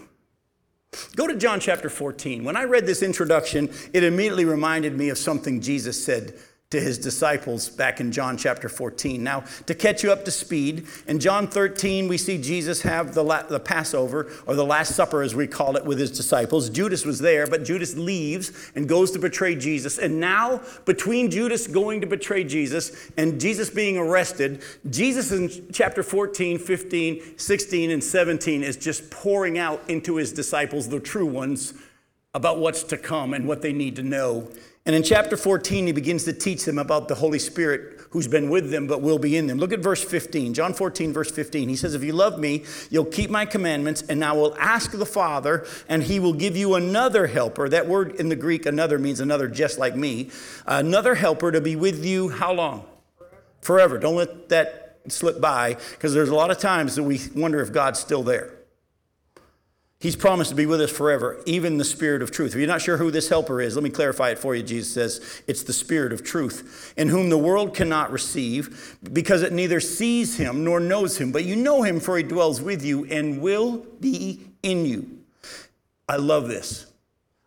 [1.16, 2.44] Go to John chapter 14.
[2.44, 6.38] When I read this introduction, it immediately reminded me of something Jesus said
[6.70, 9.24] to his disciples back in John chapter 14.
[9.24, 13.24] Now, to catch you up to speed, in John 13, we see Jesus have the,
[13.24, 16.68] la- the Passover, or the Last Supper as we call it, with his disciples.
[16.68, 19.96] Judas was there, but Judas leaves and goes to betray Jesus.
[19.96, 26.02] And now, between Judas going to betray Jesus and Jesus being arrested, Jesus in chapter
[26.02, 31.72] 14, 15, 16, and 17 is just pouring out into his disciples, the true ones,
[32.34, 34.50] about what's to come and what they need to know
[34.86, 38.48] And in chapter 14, he begins to teach them about the Holy Spirit who's been
[38.48, 39.58] with them but will be in them.
[39.58, 40.54] Look at verse 15.
[40.54, 41.68] John 14, verse 15.
[41.68, 45.06] He says, If you love me, you'll keep my commandments, and I will ask the
[45.06, 47.68] Father, and he will give you another helper.
[47.68, 50.30] That word in the Greek, another, means another just like me.
[50.66, 52.86] Another helper to be with you how long?
[53.60, 53.98] Forever.
[53.98, 57.72] Don't let that slip by, because there's a lot of times that we wonder if
[57.72, 58.57] God's still there.
[60.00, 62.52] He's promised to be with us forever, even the Spirit of truth.
[62.52, 64.62] If you're not sure who this helper is, let me clarify it for you.
[64.62, 69.52] Jesus says it's the Spirit of truth, in whom the world cannot receive, because it
[69.52, 71.32] neither sees him nor knows him.
[71.32, 75.18] But you know him, for he dwells with you and will be in you.
[76.08, 76.86] I love this.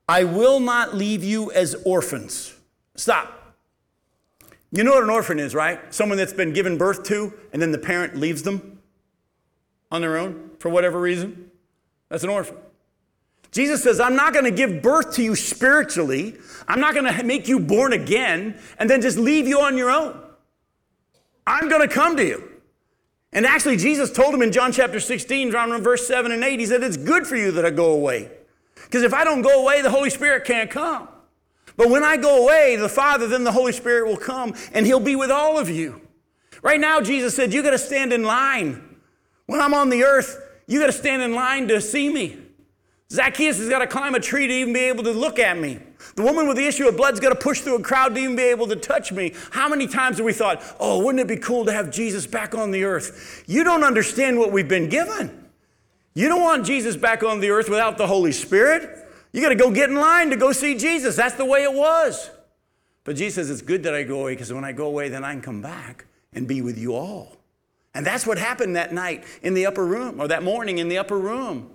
[0.10, 2.54] I will not leave you as orphans.
[2.96, 3.56] Stop.
[4.74, 5.94] You know what an orphan is, right?
[5.94, 8.80] Someone that's been given birth to, and then the parent leaves them
[9.90, 11.51] on their own for whatever reason.
[12.12, 12.58] That's an orphan.
[13.52, 16.36] Jesus says, I'm not going to give birth to you spiritually.
[16.68, 19.90] I'm not going to make you born again and then just leave you on your
[19.90, 20.20] own.
[21.48, 22.50] I'm going to come to you.
[23.32, 26.66] And actually, Jesus told him in John chapter 16, around verse 7 and 8, he
[26.66, 28.30] said, It's good for you that I go away.
[28.76, 31.08] Because if I don't go away, the Holy Spirit can't come.
[31.78, 35.00] But when I go away, the Father, then the Holy Spirit will come and he'll
[35.00, 36.02] be with all of you.
[36.62, 38.98] Right now, Jesus said, You got to stand in line.
[39.46, 42.38] When I'm on the earth, you got to stand in line to see me.
[43.12, 45.80] Zacchaeus has got to climb a tree to even be able to look at me.
[46.16, 48.38] The woman with the issue of blood's got to push through a crowd to even
[48.38, 49.34] be able to touch me.
[49.52, 52.56] How many times have we thought, oh, wouldn't it be cool to have Jesus back
[52.56, 53.44] on the earth?
[53.48, 55.50] You don't understand what we've been given.
[56.14, 58.98] You don't want Jesus back on the earth without the Holy Spirit.
[59.34, 61.18] You got to go get in line to go see Jesus.
[61.18, 62.30] That's the way it was.
[63.04, 65.24] But Jesus says, it's good that I go away because when I go away, then
[65.24, 67.41] I can come back and be with you all.
[67.94, 70.98] And that's what happened that night in the upper room, or that morning in the
[70.98, 71.72] upper room.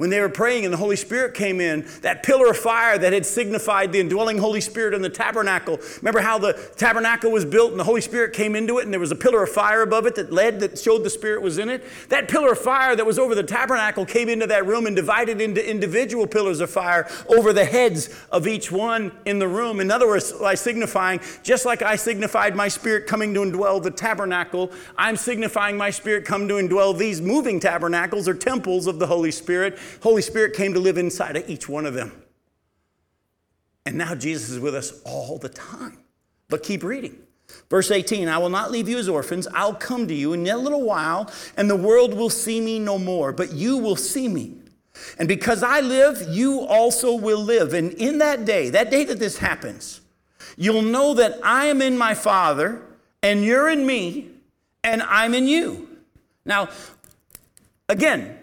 [0.00, 3.12] When they were praying and the Holy Spirit came in, that pillar of fire that
[3.12, 5.78] had signified the indwelling Holy Spirit in the tabernacle.
[5.98, 8.98] Remember how the tabernacle was built and the Holy Spirit came into it and there
[8.98, 11.68] was a pillar of fire above it that led, that showed the Spirit was in
[11.68, 11.84] it?
[12.08, 15.38] That pillar of fire that was over the tabernacle came into that room and divided
[15.38, 19.80] into individual pillars of fire over the heads of each one in the room.
[19.80, 23.90] In other words, by signifying, just like I signified my Spirit coming to indwell the
[23.90, 29.06] tabernacle, I'm signifying my Spirit come to indwell these moving tabernacles or temples of the
[29.06, 32.22] Holy Spirit Holy Spirit came to live inside of each one of them.
[33.86, 35.98] And now Jesus is with us all the time.
[36.48, 37.18] But keep reading.
[37.68, 39.48] Verse 18, I will not leave you as orphans.
[39.54, 42.98] I'll come to you in a little while, and the world will see me no
[42.98, 44.54] more, but you will see me.
[45.18, 47.72] And because I live, you also will live.
[47.72, 50.00] And in that day, that day that this happens,
[50.56, 52.82] you'll know that I am in my Father,
[53.22, 54.28] and you're in me,
[54.84, 55.88] and I'm in you.
[56.44, 56.68] Now,
[57.88, 58.39] again,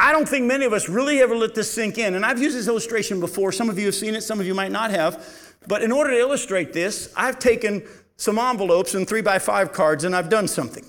[0.00, 2.14] I don't think many of us really ever let this sink in.
[2.14, 3.52] And I've used this illustration before.
[3.52, 5.26] Some of you have seen it, some of you might not have.
[5.68, 7.86] But in order to illustrate this, I've taken
[8.16, 10.84] some envelopes and three by five cards and I've done something.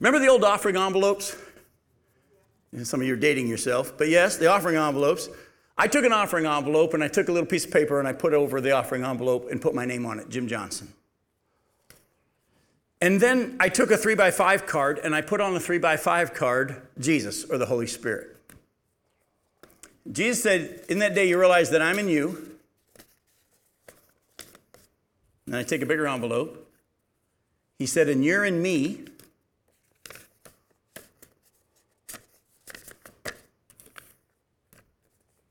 [0.00, 1.36] Remember the old offering envelopes?
[2.82, 5.28] Some of you are dating yourself, but yes, the offering envelopes.
[5.76, 8.12] I took an offering envelope and I took a little piece of paper and I
[8.12, 10.92] put over the offering envelope and put my name on it, Jim Johnson.
[13.00, 15.78] And then I took a three by five card and I put on the three
[15.78, 18.36] by five card Jesus or the Holy Spirit.
[20.10, 22.58] Jesus said, In that day you realize that I'm in you.
[25.46, 26.68] And I take a bigger envelope.
[27.78, 29.04] He said, And you're in me.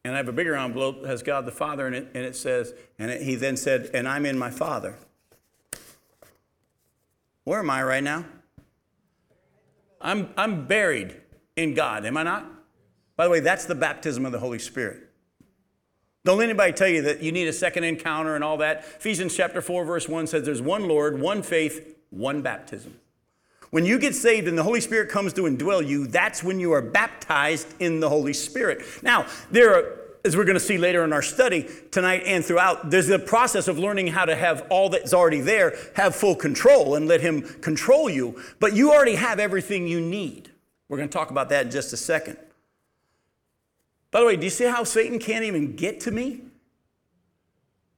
[0.06, 2.36] And I have a bigger envelope that has God the Father in it, and it
[2.36, 4.96] says, and it, he then said, And I'm in my Father.
[7.50, 8.26] Where am I right now?
[10.00, 11.20] I'm, I'm buried
[11.56, 12.46] in God, am I not?
[13.16, 15.10] By the way, that's the baptism of the Holy Spirit.
[16.24, 18.82] Don't let anybody tell you that you need a second encounter and all that.
[18.98, 23.00] Ephesians chapter 4, verse 1 says there's one Lord, one faith, one baptism.
[23.72, 26.72] When you get saved and the Holy Spirit comes to indwell you, that's when you
[26.74, 28.86] are baptized in the Holy Spirit.
[29.02, 32.90] Now, there are as we're going to see later in our study tonight and throughout,
[32.90, 36.96] there's a process of learning how to have all that's already there have full control
[36.96, 38.42] and let Him control you.
[38.60, 40.52] But you already have everything you need.
[40.90, 42.38] We're going to talk about that in just a second.
[44.12, 46.42] By the way, do you see how Satan can't even get to me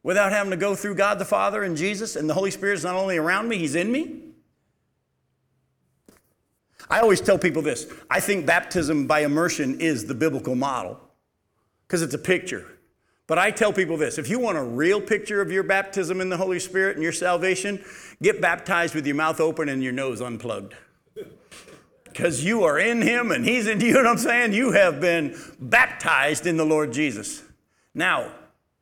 [0.03, 2.83] without having to go through God the Father and Jesus and the Holy Spirit is
[2.83, 4.19] not only around me, He's in me?
[6.89, 10.99] I always tell people this I think baptism by immersion is the biblical model
[11.91, 12.65] because it's a picture.
[13.27, 16.29] But I tell people this if you want a real picture of your baptism in
[16.29, 17.83] the Holy Spirit and your salvation,
[18.21, 20.73] get baptized with your mouth open and your nose unplugged.
[22.05, 24.53] Because you are in Him and He's in you, you know what I'm saying?
[24.53, 27.43] You have been baptized in the Lord Jesus.
[27.93, 28.31] Now,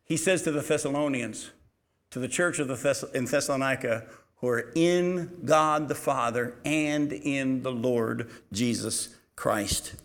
[0.03, 1.49] he says to the Thessalonians,
[2.11, 7.11] to the church of the Thess- in Thessalonica, who are in God the Father and
[7.11, 9.95] in the Lord Jesus Christ.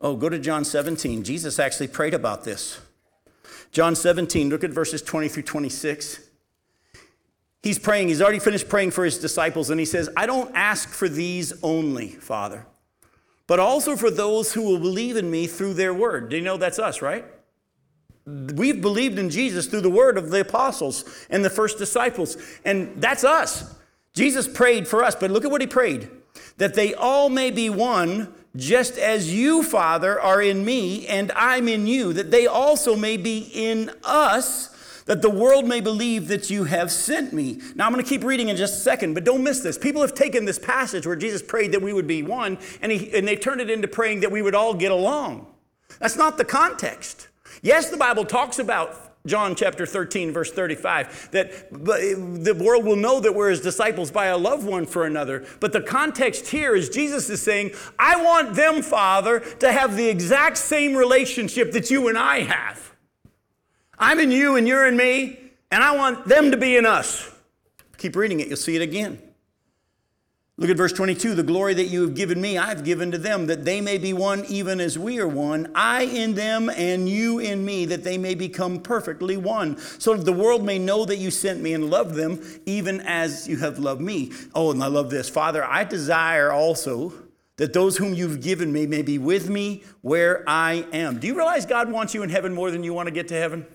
[0.00, 1.24] Oh, go to John 17.
[1.24, 2.80] Jesus actually prayed about this.
[3.72, 6.20] John 17, look at verses 20 through 26.
[7.62, 10.88] He's praying, he's already finished praying for his disciples, and he says, I don't ask
[10.88, 12.66] for these only, Father,
[13.46, 16.30] but also for those who will believe in me through their word.
[16.30, 17.24] Do you know that's us, right?
[18.26, 23.00] We've believed in Jesus through the word of the apostles and the first disciples, and
[23.00, 23.74] that's us.
[24.14, 26.08] Jesus prayed for us, but look at what he prayed
[26.56, 31.68] that they all may be one, just as you, Father, are in me and I'm
[31.68, 34.70] in you, that they also may be in us
[35.06, 37.60] that the world may believe that you have sent me.
[37.74, 39.76] Now, I'm going to keep reading in just a second, but don't miss this.
[39.76, 43.12] People have taken this passage where Jesus prayed that we would be one, and, he,
[43.16, 45.48] and they turned it into praying that we would all get along.
[45.98, 47.26] That's not the context.
[47.60, 52.96] Yes, the Bible talks about John chapter 13, verse 35, that eh, the world will
[52.96, 55.44] know that we're his disciples by a love one for another.
[55.60, 60.08] But the context here is Jesus is saying, I want them, Father, to have the
[60.08, 62.96] exact same relationship that you and I have.
[63.98, 65.38] I'm in you and you're in me,
[65.70, 67.30] and I want them to be in us.
[67.98, 69.20] Keep reading it, you'll see it again.
[70.60, 73.46] Look at verse 22 the glory that you have given me, I've given to them,
[73.46, 77.38] that they may be one even as we are one, I in them and you
[77.38, 81.16] in me, that they may become perfectly one, so that the world may know that
[81.16, 84.32] you sent me and loved them, even as you have loved me.
[84.54, 85.28] Oh, and I love this.
[85.28, 87.14] Father, I desire also
[87.56, 91.18] that those whom you've given me may be with me where I am.
[91.18, 93.34] Do you realize God wants you in heaven more than you want to get to
[93.34, 93.66] heaven?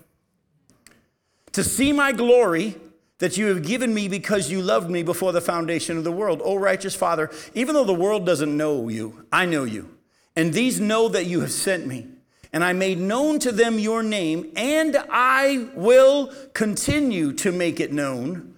[1.56, 2.76] to see my glory
[3.18, 6.42] that you have given me because you loved me before the foundation of the world.
[6.44, 9.96] O righteous Father, even though the world doesn't know you, I know you.
[10.34, 12.08] And these know that you have sent me.
[12.52, 17.92] And I made known to them your name, and I will continue to make it
[17.92, 18.54] known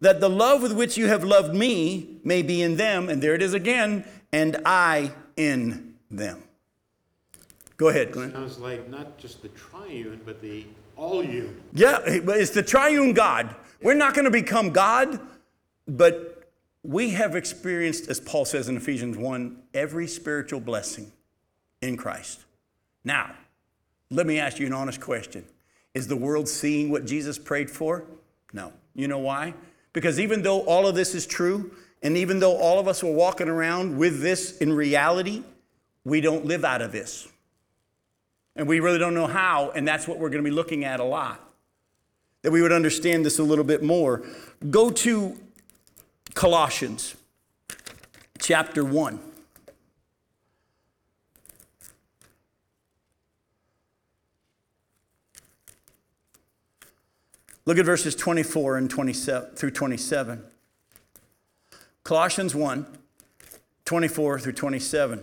[0.00, 3.08] that the love with which you have loved me may be in them.
[3.08, 6.44] And there it is again, and I in them.
[7.76, 8.32] Go ahead, Glenn.
[8.32, 11.56] Sounds like not just the triune, but the all you.
[11.72, 13.56] Yeah, but it's the triune God.
[13.82, 15.20] We're not going to become God,
[15.86, 16.50] but
[16.82, 21.12] we have experienced, as Paul says in Ephesians 1, every spiritual blessing
[21.80, 22.44] in Christ.
[23.04, 23.34] Now,
[24.10, 25.44] let me ask you an honest question.
[25.94, 28.04] Is the world seeing what Jesus prayed for?
[28.52, 28.72] No.
[28.94, 29.54] You know why?
[29.92, 33.12] Because even though all of this is true, and even though all of us are
[33.12, 35.42] walking around with this in reality,
[36.04, 37.28] we don't live out of this.
[38.56, 41.00] And we really don't know how, and that's what we're going to be looking at
[41.00, 41.49] a lot.
[42.42, 44.22] That we would understand this a little bit more.
[44.70, 45.38] Go to
[46.34, 47.16] Colossians
[48.38, 49.20] chapter 1.
[57.66, 60.42] Look at verses 24 and 27 through 27.
[62.02, 62.86] Colossians 1,
[63.84, 65.22] 24 through 27.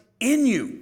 [0.21, 0.81] in you.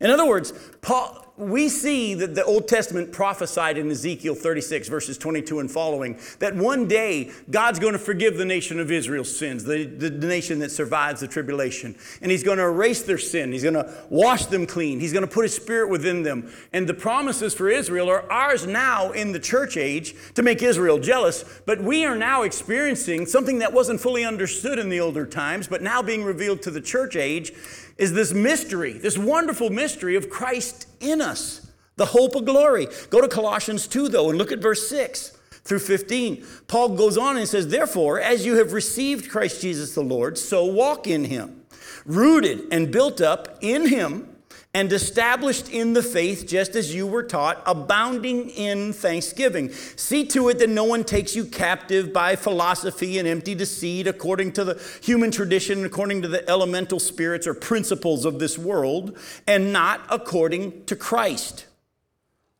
[0.00, 5.18] In other words, Paul, we see that the Old Testament prophesied in Ezekiel 36, verses
[5.18, 9.64] 22 and following, that one day God's going to forgive the nation of Israel's sins,
[9.64, 11.94] the, the, the, nation that survives the tribulation.
[12.22, 13.52] And He's going to erase their sin.
[13.52, 14.98] He's going to wash them clean.
[14.98, 16.50] He's going to put His Spirit within them.
[16.72, 20.98] And the promises for Israel are ours now in the church age to make Israel
[20.98, 21.44] jealous.
[21.66, 25.82] But we are now experiencing something that wasn't fully understood in the older times, but
[25.82, 27.52] now being revealed to the church age
[27.98, 32.88] is this mystery, this wonderful mystery of Christ in us, the hope of glory.
[33.10, 36.44] Go to Colossians 2, though, and look at verse 6 through 15.
[36.68, 40.64] Paul goes on and says, Therefore, as you have received Christ Jesus the Lord, so
[40.64, 41.62] walk in him,
[42.04, 44.35] rooted and built up in him
[44.76, 49.72] and established in the faith just as you were taught, abounding in thanksgiving.
[49.72, 54.52] See to it that no one takes you captive by philosophy and empty deceit, according
[54.52, 59.16] to the human tradition, according to the elemental spirits or principles of this world,
[59.46, 61.64] and not according to Christ.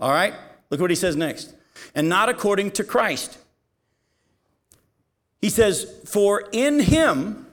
[0.00, 0.32] All right?
[0.70, 1.52] Look what he says next.
[1.94, 3.36] And not according to Christ.
[5.42, 7.46] He says, For in him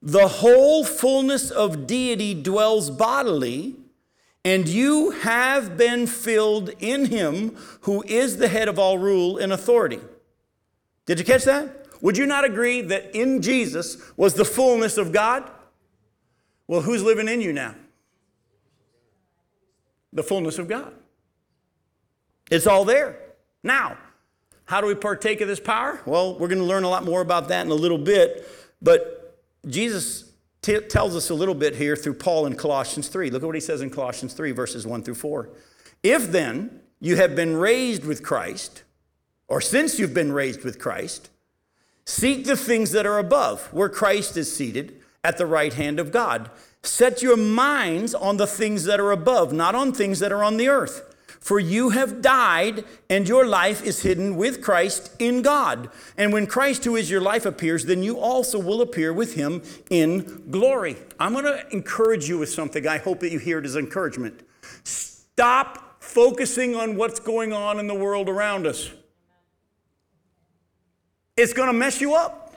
[0.00, 3.74] the whole fullness of deity dwells bodily
[4.46, 9.52] And you have been filled in him who is the head of all rule and
[9.52, 9.98] authority.
[11.04, 11.88] Did you catch that?
[12.00, 15.50] Would you not agree that in Jesus was the fullness of God?
[16.68, 17.74] Well, who's living in you now?
[20.12, 20.94] The fullness of God.
[22.48, 23.18] It's all there.
[23.64, 23.98] Now,
[24.66, 26.00] how do we partake of this power?
[26.06, 28.48] Well, we're going to learn a lot more about that in a little bit,
[28.80, 30.25] but Jesus
[30.66, 33.30] t- tells us a little bit here through Paul in Colossians 3.
[33.30, 35.48] Look at what he says in Colossians 3, verses 1 through 4.
[36.02, 38.82] If then you have been raised with Christ,
[39.48, 41.30] or since you've been raised with Christ,
[42.04, 46.10] seek the things that are above, where Christ is seated at the right hand of
[46.10, 46.50] God.
[46.82, 50.56] Set your minds on the things that are above, not on things that are on
[50.56, 51.14] the earth.
[51.46, 55.88] For you have died, and your life is hidden with Christ in God.
[56.16, 59.62] And when Christ, who is your life, appears, then you also will appear with him
[59.88, 60.96] in glory.
[61.20, 62.88] I'm going to encourage you with something.
[62.88, 64.40] I hope that you hear it as encouragement.
[64.82, 68.90] Stop focusing on what's going on in the world around us.
[71.36, 72.56] It's going to mess you up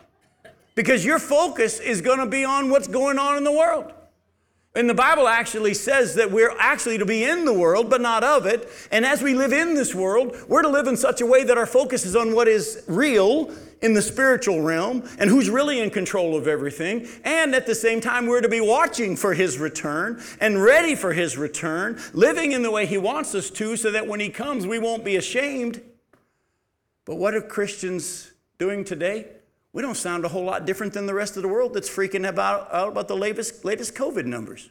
[0.74, 3.94] because your focus is going to be on what's going on in the world.
[4.76, 8.24] And the Bible actually says that we're actually to be in the world, but not
[8.24, 8.70] of it.
[8.92, 11.58] And as we live in this world, we're to live in such a way that
[11.58, 13.52] our focus is on what is real
[13.82, 17.08] in the spiritual realm and who's really in control of everything.
[17.24, 21.14] And at the same time, we're to be watching for his return and ready for
[21.14, 24.68] his return, living in the way he wants us to, so that when he comes,
[24.68, 25.82] we won't be ashamed.
[27.06, 29.28] But what are Christians doing today?
[29.72, 32.28] We don't sound a whole lot different than the rest of the world that's freaking
[32.28, 34.70] about, out about the latest, latest COVID numbers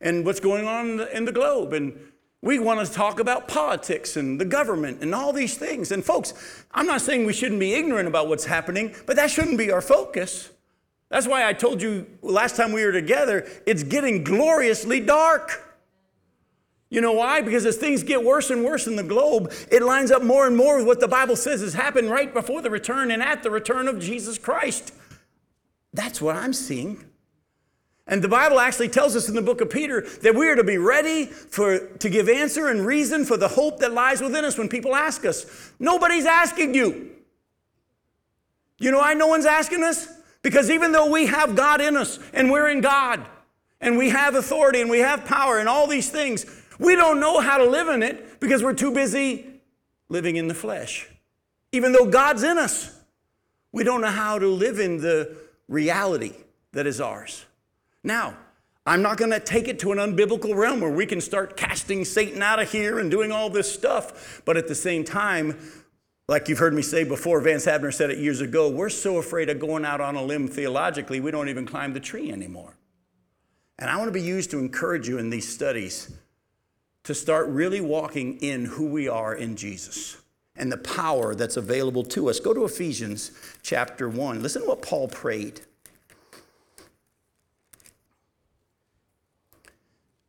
[0.00, 1.72] and what's going on in the, in the globe.
[1.72, 1.98] And
[2.42, 5.92] we want to talk about politics and the government and all these things.
[5.92, 6.34] And folks,
[6.72, 9.80] I'm not saying we shouldn't be ignorant about what's happening, but that shouldn't be our
[9.80, 10.50] focus.
[11.08, 15.63] That's why I told you last time we were together, it's getting gloriously dark.
[16.94, 17.40] You know why?
[17.40, 20.56] Because as things get worse and worse in the globe, it lines up more and
[20.56, 23.50] more with what the Bible says has happened right before the return and at the
[23.50, 24.94] return of Jesus Christ.
[25.92, 27.04] That's what I'm seeing.
[28.06, 30.62] And the Bible actually tells us in the book of Peter that we are to
[30.62, 34.56] be ready for, to give answer and reason for the hope that lies within us
[34.56, 35.72] when people ask us.
[35.80, 37.10] Nobody's asking you.
[38.78, 40.06] You know why no one's asking us?
[40.42, 43.26] Because even though we have God in us and we're in God
[43.80, 46.46] and we have authority and we have power and all these things,
[46.78, 49.46] we don't know how to live in it because we're too busy
[50.08, 51.08] living in the flesh.
[51.72, 52.94] Even though God's in us,
[53.72, 55.36] we don't know how to live in the
[55.68, 56.32] reality
[56.72, 57.44] that is ours.
[58.02, 58.36] Now,
[58.86, 62.04] I'm not going to take it to an unbiblical realm where we can start casting
[62.04, 64.42] Satan out of here and doing all this stuff.
[64.44, 65.58] But at the same time,
[66.28, 69.48] like you've heard me say before, Vance Havner said it years ago, we're so afraid
[69.48, 72.76] of going out on a limb theologically, we don't even climb the tree anymore.
[73.78, 76.14] And I want to be used to encourage you in these studies
[77.04, 80.16] to start really walking in who we are in Jesus
[80.56, 82.40] and the power that's available to us.
[82.40, 83.30] Go to Ephesians
[83.62, 84.42] chapter 1.
[84.42, 85.60] Listen to what Paul prayed.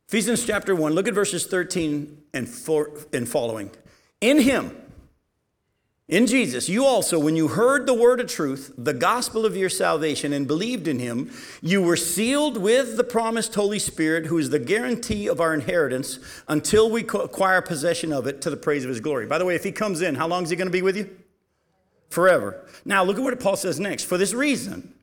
[0.08, 3.70] Ephesians chapter 1, look at verses 13 and, four, and following.
[4.20, 4.76] In him,
[6.08, 9.68] in Jesus, you also, when you heard the word of truth, the gospel of your
[9.68, 14.50] salvation, and believed in him, you were sealed with the promised Holy Spirit, who is
[14.50, 18.88] the guarantee of our inheritance until we acquire possession of it to the praise of
[18.88, 19.26] his glory.
[19.26, 20.96] By the way, if he comes in, how long is he going to be with
[20.96, 21.10] you?
[22.08, 22.64] Forever.
[22.84, 24.04] Now, look at what Paul says next.
[24.04, 24.94] For this reason,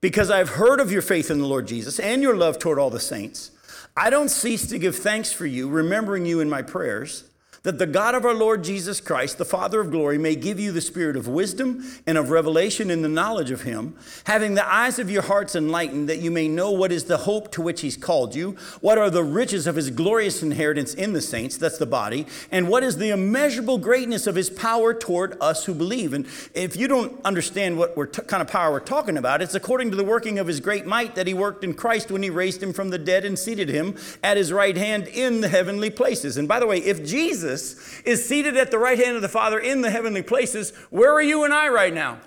[0.00, 2.90] because I've heard of your faith in the Lord Jesus and your love toward all
[2.90, 3.52] the saints,
[3.96, 7.29] I don't cease to give thanks for you, remembering you in my prayers
[7.62, 10.72] that the God of our Lord Jesus Christ, the Father of glory, may give you
[10.72, 14.98] the spirit of wisdom and of revelation in the knowledge of him, having the eyes
[14.98, 17.98] of your hearts enlightened, that you may know what is the hope to which he's
[17.98, 21.84] called you, what are the riches of his glorious inheritance in the saints, that's the
[21.84, 26.14] body, and what is the immeasurable greatness of his power toward us who believe.
[26.14, 29.54] And if you don't understand what we're t- kind of power we're talking about, it's
[29.54, 32.30] according to the working of his great might that he worked in Christ when he
[32.30, 35.90] raised him from the dead and seated him at his right hand in the heavenly
[35.90, 36.38] places.
[36.38, 39.28] And by the way, if Jesus Jesus is seated at the right hand of the
[39.28, 40.72] Father in the heavenly places.
[40.90, 42.18] Where are you and I right now?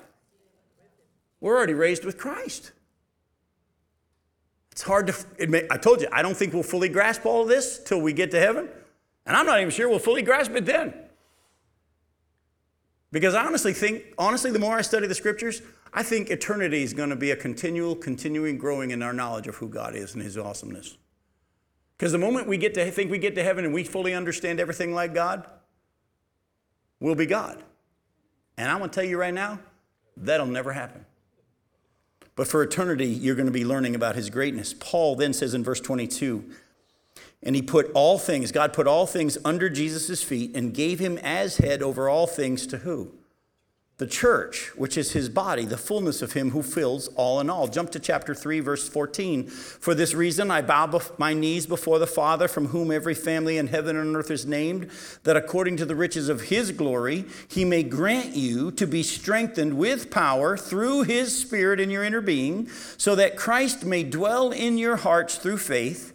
[1.40, 2.72] We're already raised with Christ.
[4.72, 5.68] It's hard to admit.
[5.70, 8.32] I told you, I don't think we'll fully grasp all of this till we get
[8.32, 8.70] to heaven.
[9.26, 10.94] And I'm not even sure we'll fully grasp it then.
[13.12, 15.62] Because I honestly think, honestly, the more I study the scriptures,
[15.94, 19.56] I think eternity is going to be a continual, continuing growing in our knowledge of
[19.56, 20.98] who God is and his awesomeness.
[22.04, 24.60] Because the moment we get to think we get to heaven and we fully understand
[24.60, 25.48] everything like God,
[27.00, 27.64] we'll be God.
[28.58, 29.60] And I'm going to tell you right now,
[30.18, 31.06] that'll never happen.
[32.36, 34.76] But for eternity, you're going to be learning about his greatness.
[34.78, 36.44] Paul then says in verse 22
[37.42, 41.18] And he put all things, God put all things under Jesus' feet and gave him
[41.20, 43.14] as head over all things to who?
[44.00, 47.68] The church, which is his body, the fullness of him who fills all in all.
[47.68, 49.46] Jump to chapter 3, verse 14.
[49.48, 53.60] For this reason I bow bef- my knees before the Father, from whom every family
[53.60, 54.90] in heaven and earth is named,
[55.24, 59.78] that according to the riches of his glory, he may grant you to be strengthened
[59.78, 62.68] with power through his Spirit in your inner being,
[62.98, 66.14] so that Christ may dwell in your hearts through faith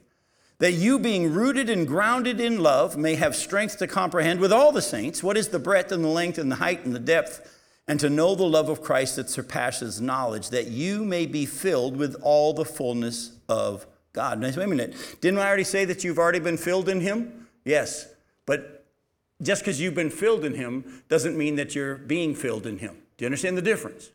[0.59, 4.73] that you, being rooted and grounded in love, may have strength to comprehend with all
[4.73, 7.55] the saints what is the breadth and the length and the height and the depth,
[7.89, 11.97] and to know the love of Christ that surpasses knowledge, that you may be filled
[11.97, 14.39] with all the fullness of God.
[14.39, 14.95] Now, wait a minute.
[15.23, 17.49] Didn't I already say that you've already been filled in Him?
[17.65, 18.07] Yes.
[18.45, 18.85] But
[19.41, 22.95] just because you've been filled in Him doesn't mean that you're being filled in Him.
[23.17, 24.11] Do you understand the difference?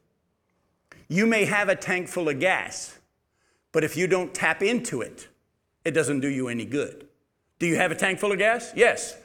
[1.07, 2.97] You may have a tank full of gas,
[3.71, 5.28] but if you don't tap into it,
[5.84, 7.07] it doesn't do you any good.
[7.59, 8.71] Do you have a tank full of gas?
[8.76, 9.17] Yes.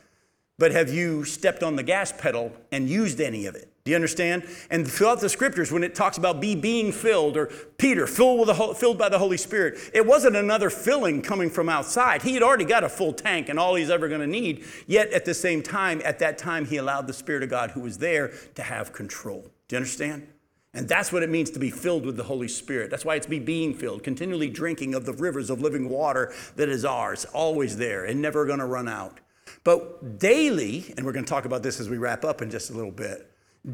[0.58, 3.67] But have you stepped on the gas pedal and used any of it?
[3.88, 4.46] Do you understand?
[4.68, 7.46] And throughout the scriptures, when it talks about be being filled or
[7.78, 11.70] Peter filled, with the, filled by the Holy Spirit, it wasn't another filling coming from
[11.70, 12.20] outside.
[12.20, 14.66] He had already got a full tank and all he's ever going to need.
[14.86, 17.80] Yet at the same time, at that time, he allowed the Spirit of God who
[17.80, 19.50] was there to have control.
[19.68, 20.28] Do you understand?
[20.74, 22.90] And that's what it means to be filled with the Holy Spirit.
[22.90, 26.68] That's why it's be being filled, continually drinking of the rivers of living water that
[26.68, 29.18] is ours, always there and never going to run out.
[29.64, 32.68] But daily, and we're going to talk about this as we wrap up in just
[32.68, 33.27] a little bit,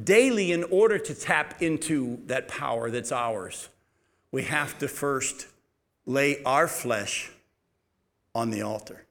[0.05, 3.69] daily, in order to tap into that power that's ours,
[4.33, 5.47] we have to first
[6.07, 7.31] lay our flesh
[8.35, 9.05] on the altar.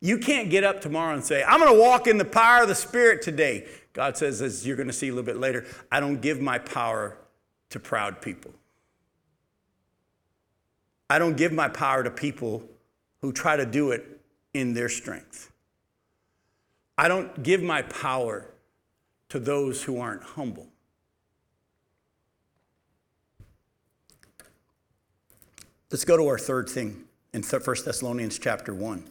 [0.00, 2.68] You can't get up tomorrow and say, I'm going to walk in the power of
[2.68, 3.66] the Spirit today.
[3.92, 6.58] God says, as you're going to see a little bit later, I don't give my
[6.58, 7.16] power
[7.70, 8.52] to proud people.
[11.08, 12.62] I don't give my power to people
[13.22, 14.20] who try to do it
[14.52, 15.50] in their strength.
[16.96, 18.46] I don't give my power
[19.34, 20.68] to those who aren't humble.
[25.90, 29.02] Let's go to our third thing in 1 Thessalonians chapter 1.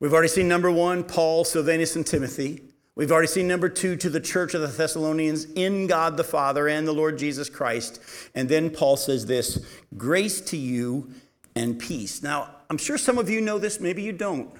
[0.00, 2.62] We've already seen number one, Paul, Silvanus, and Timothy.
[2.94, 6.66] We've already seen number two, to the church of the Thessalonians in God the Father
[6.66, 8.00] and the Lord Jesus Christ.
[8.34, 9.62] And then Paul says this
[9.98, 11.10] grace to you
[11.54, 12.22] and peace.
[12.22, 14.50] Now, I'm sure some of you know this, maybe you don't.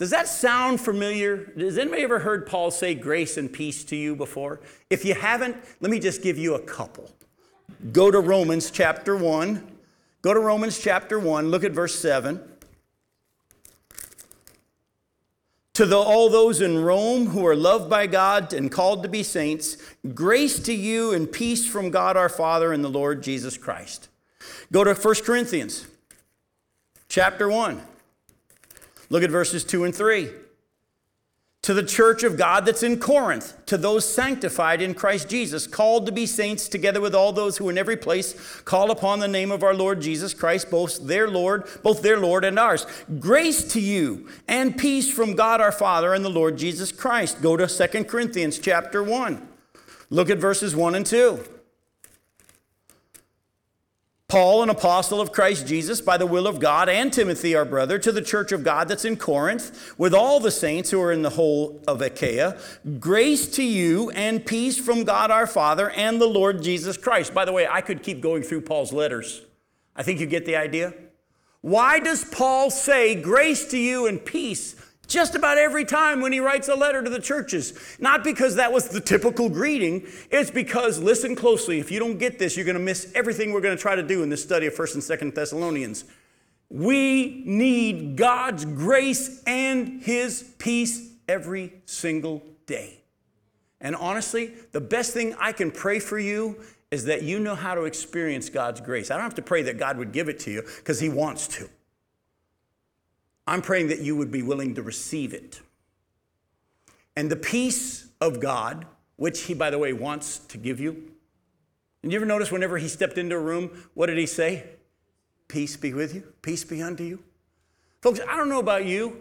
[0.00, 1.52] Does that sound familiar?
[1.58, 4.60] Has anybody ever heard Paul say grace and peace to you before?
[4.88, 7.10] If you haven't, let me just give you a couple.
[7.92, 9.76] Go to Romans chapter 1.
[10.22, 12.40] Go to Romans chapter 1, look at verse 7.
[15.74, 19.22] To the, all those in Rome who are loved by God and called to be
[19.22, 19.76] saints,
[20.14, 24.08] grace to you and peace from God our Father and the Lord Jesus Christ.
[24.72, 25.86] Go to 1 Corinthians
[27.10, 27.82] chapter 1.
[29.10, 30.30] Look at verses 2 and 3.
[31.64, 36.06] To the church of God that's in Corinth, to those sanctified in Christ Jesus, called
[36.06, 39.50] to be saints, together with all those who in every place call upon the name
[39.50, 42.86] of our Lord Jesus Christ, both their Lord, both their Lord and ours.
[43.18, 47.42] Grace to you and peace from God our Father and the Lord Jesus Christ.
[47.42, 49.46] Go to 2 Corinthians chapter 1.
[50.08, 51.44] Look at verses 1 and 2.
[54.30, 57.98] Paul, an apostle of Christ Jesus by the will of God, and Timothy, our brother,
[57.98, 61.22] to the church of God that's in Corinth, with all the saints who are in
[61.22, 62.56] the whole of Achaia,
[63.00, 67.34] grace to you and peace from God our Father and the Lord Jesus Christ.
[67.34, 69.42] By the way, I could keep going through Paul's letters.
[69.96, 70.94] I think you get the idea.
[71.60, 74.76] Why does Paul say grace to you and peace
[75.10, 77.74] just about every time when he writes a letter to the churches.
[77.98, 82.38] Not because that was the typical greeting, it's because, listen closely, if you don't get
[82.38, 84.66] this, you're going to miss everything we're going to try to do in this study
[84.66, 86.04] of 1st and 2nd Thessalonians.
[86.70, 93.00] We need God's grace and his peace every single day.
[93.80, 97.74] And honestly, the best thing I can pray for you is that you know how
[97.74, 99.10] to experience God's grace.
[99.10, 101.48] I don't have to pray that God would give it to you because he wants
[101.48, 101.68] to.
[103.50, 105.60] I'm praying that you would be willing to receive it.
[107.16, 108.86] And the peace of God,
[109.16, 111.10] which He, by the way, wants to give you.
[112.04, 114.66] And you ever notice whenever He stepped into a room, what did He say?
[115.48, 117.18] Peace be with you, peace be unto you.
[118.00, 119.16] Folks, I don't know about you.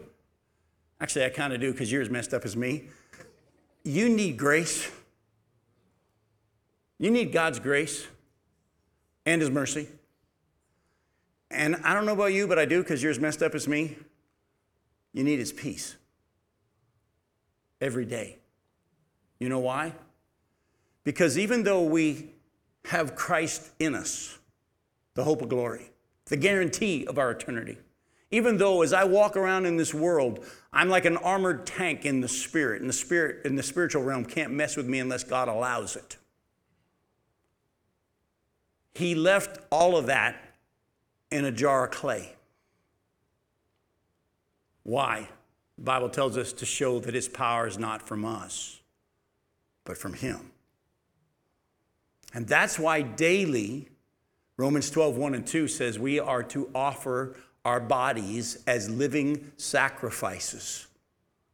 [1.02, 2.84] Actually, I kind of do because you're as messed up as me.
[3.84, 4.92] You need grace.
[7.00, 8.06] You need God's grace
[9.26, 9.88] and His mercy.
[11.50, 13.68] And I don't know about you, but I do because you're as messed up as
[13.68, 13.98] me.
[15.14, 15.96] You need his peace
[17.82, 18.38] every day.
[19.40, 19.94] You know why?
[21.04, 22.32] Because even though we
[22.86, 24.38] have Christ in us,
[25.16, 25.92] the hope of glory,
[26.26, 27.78] the guarantee of our eternity,
[28.32, 32.22] Even though as I walk around in this world, I'm like an armored tank in
[32.22, 35.48] the spirit, and the spirit in the spiritual realm can't mess with me unless God
[35.48, 36.18] allows it.
[38.94, 40.36] He left all of that
[41.32, 42.36] in a jar of clay.
[44.90, 45.30] Why?
[45.78, 48.82] The Bible tells us to show that his power is not from us,
[49.86, 50.50] but from him.
[52.34, 53.88] And that's why daily,
[54.58, 60.88] Romans 12, 1 and 2 says we are to offer our bodies as living sacrifices,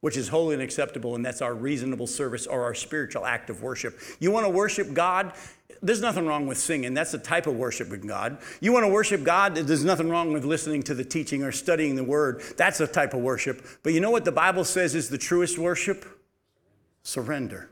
[0.05, 3.63] which is holy and acceptable, and that's our reasonable service or our spiritual act of
[3.63, 3.97] worship.
[4.19, 5.33] You want to worship God?
[5.81, 6.93] There's nothing wrong with singing.
[6.93, 8.37] That's the type of worship with God.
[8.61, 9.55] You want to worship God?
[9.55, 12.43] There's nothing wrong with listening to the teaching or studying the word.
[12.55, 13.65] That's a type of worship.
[13.81, 16.05] But you know what the Bible says is the truest worship?
[17.01, 17.71] Surrender.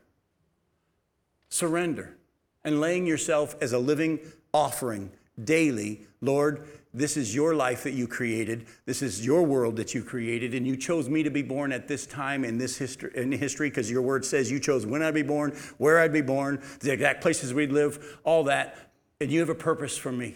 [1.50, 2.18] Surrender.
[2.64, 4.18] And laying yourself as a living
[4.52, 5.12] offering
[5.44, 6.08] daily.
[6.20, 8.68] Lord, this is your life that you created.
[8.86, 11.88] This is your world that you created, and you chose me to be born at
[11.88, 15.16] this time in this history in history because your word says you chose when I'd
[15.16, 18.78] be born, where I'd be born, the exact places we'd live, all that.
[19.20, 20.36] And you have a purpose for me.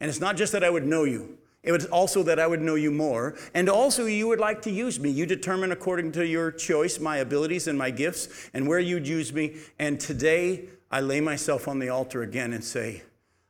[0.00, 1.36] And it's not just that I would know you.
[1.62, 4.70] It was also that I would know you more, and also you would like to
[4.70, 5.10] use me.
[5.10, 9.30] You determine according to your choice my abilities and my gifts and where you'd use
[9.30, 9.56] me.
[9.78, 13.02] And today I lay myself on the altar again and say,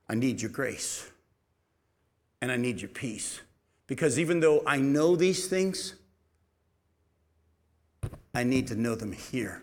[0.08, 1.09] I need your grace
[2.41, 3.41] and I need your peace.
[3.86, 5.95] Because even though I know these things,
[8.34, 9.62] I need to know them here.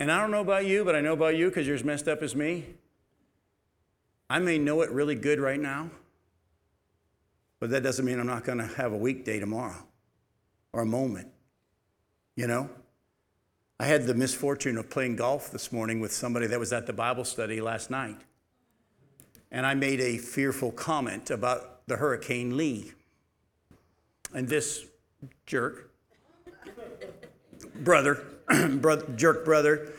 [0.00, 2.08] And I don't know about you, but I know about you because you're as messed
[2.08, 2.64] up as me.
[4.28, 5.90] I may know it really good right now,
[7.60, 9.86] but that doesn't mean I'm not going to have a weekday tomorrow
[10.72, 11.28] or a moment.
[12.34, 12.70] You know?
[13.78, 16.92] I had the misfortune of playing golf this morning with somebody that was at the
[16.92, 18.16] Bible study last night
[19.52, 22.92] and I made a fearful comment about the Hurricane Lee.
[24.34, 24.86] And this
[25.44, 25.92] jerk,
[27.76, 28.24] brother,
[28.70, 29.92] brother, jerk brother,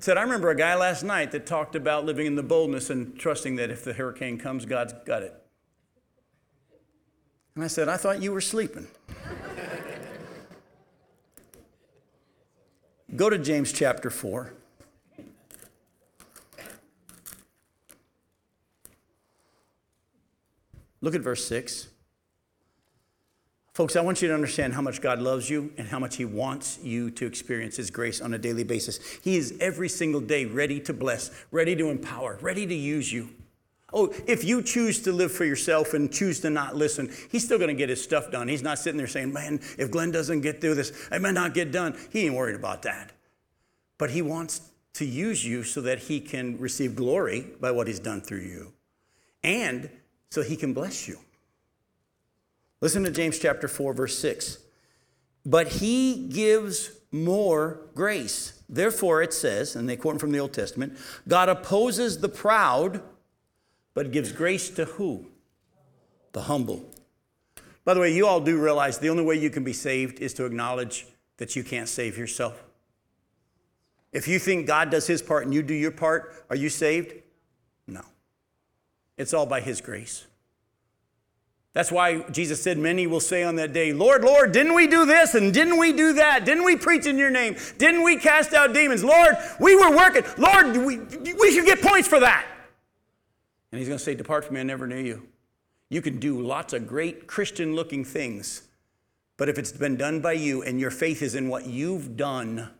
[0.00, 3.18] said, I remember a guy last night that talked about living in the boldness and
[3.18, 5.34] trusting that if the hurricane comes, God's got it.
[7.54, 8.86] And I said, I thought you were sleeping.
[13.14, 14.52] Go to James chapter 4.
[21.06, 21.86] Look at verse 6.
[23.74, 26.24] Folks, I want you to understand how much God loves you and how much He
[26.24, 28.98] wants you to experience His grace on a daily basis.
[29.22, 33.28] He is every single day ready to bless, ready to empower, ready to use you.
[33.92, 37.58] Oh, if you choose to live for yourself and choose to not listen, he's still
[37.58, 38.48] going to get his stuff done.
[38.48, 41.54] He's not sitting there saying, Man, if Glenn doesn't get through this, I might not
[41.54, 41.96] get done.
[42.10, 43.12] He ain't worried about that.
[43.96, 44.60] But he wants
[44.94, 48.72] to use you so that he can receive glory by what he's done through you.
[49.44, 49.88] And
[50.30, 51.18] so he can bless you.
[52.80, 54.58] Listen to James chapter 4, verse 6.
[55.44, 58.62] But he gives more grace.
[58.68, 63.00] Therefore, it says, and they quote from the Old Testament God opposes the proud,
[63.94, 65.26] but gives grace to who?
[66.32, 66.90] The humble.
[67.84, 70.34] By the way, you all do realize the only way you can be saved is
[70.34, 71.06] to acknowledge
[71.36, 72.64] that you can't save yourself.
[74.12, 77.12] If you think God does his part and you do your part, are you saved?
[79.16, 80.26] It's all by His grace.
[81.76, 85.04] That's why Jesus said, Many will say on that day, Lord, Lord, didn't we do
[85.04, 86.46] this and didn't we do that?
[86.46, 87.54] Didn't we preach in your name?
[87.76, 89.04] Didn't we cast out demons?
[89.04, 90.24] Lord, we were working.
[90.38, 90.98] Lord, we,
[91.34, 92.46] we should get points for that.
[93.70, 95.28] And He's going to say, Depart from me, I never knew you.
[95.90, 98.62] You can do lots of great Christian looking things,
[99.36, 102.70] but if it's been done by you and your faith is in what you've done,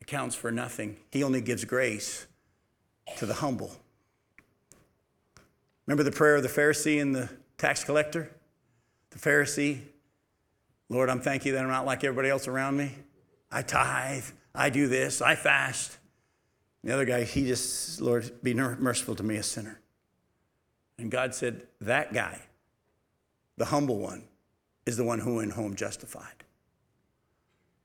[0.00, 0.98] it counts for nothing.
[1.10, 2.26] He only gives grace
[3.16, 3.72] to the humble.
[5.88, 8.30] Remember the prayer of the Pharisee and the tax collector?
[9.08, 9.80] The Pharisee,
[10.90, 12.92] Lord, I'm thank you that I'm not like everybody else around me.
[13.50, 15.96] I tithe, I do this, I fast.
[16.84, 19.80] The other guy, he just, Lord, be merciful to me, a sinner.
[20.98, 22.38] And God said, that guy,
[23.56, 24.24] the humble one,
[24.84, 26.44] is the one who went home justified.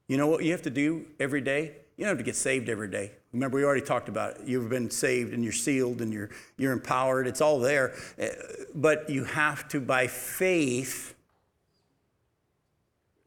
[0.10, 1.78] You know what you have to do every day?
[1.98, 3.12] You don't have to get saved every day.
[3.34, 4.48] Remember, we already talked about it.
[4.48, 7.28] You've been saved and you're sealed and you're, you're empowered.
[7.28, 7.94] It's all there.
[8.18, 8.30] Eh,
[8.74, 11.14] but you have to, by faith,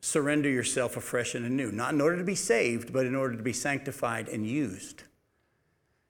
[0.00, 1.70] surrender yourself afresh and anew.
[1.70, 5.04] Not in order to be saved, but in order to be sanctified and used.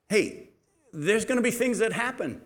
[0.08, 0.48] Hey,
[0.92, 2.40] there's going to be things that happen.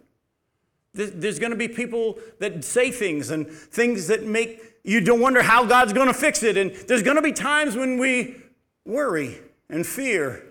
[0.92, 5.42] There's going to be people that say things and things that make you don't wonder
[5.42, 6.56] how God's going to fix it.
[6.56, 8.36] And there's going to be times when we
[8.84, 9.38] worry
[9.71, 10.43] and fear.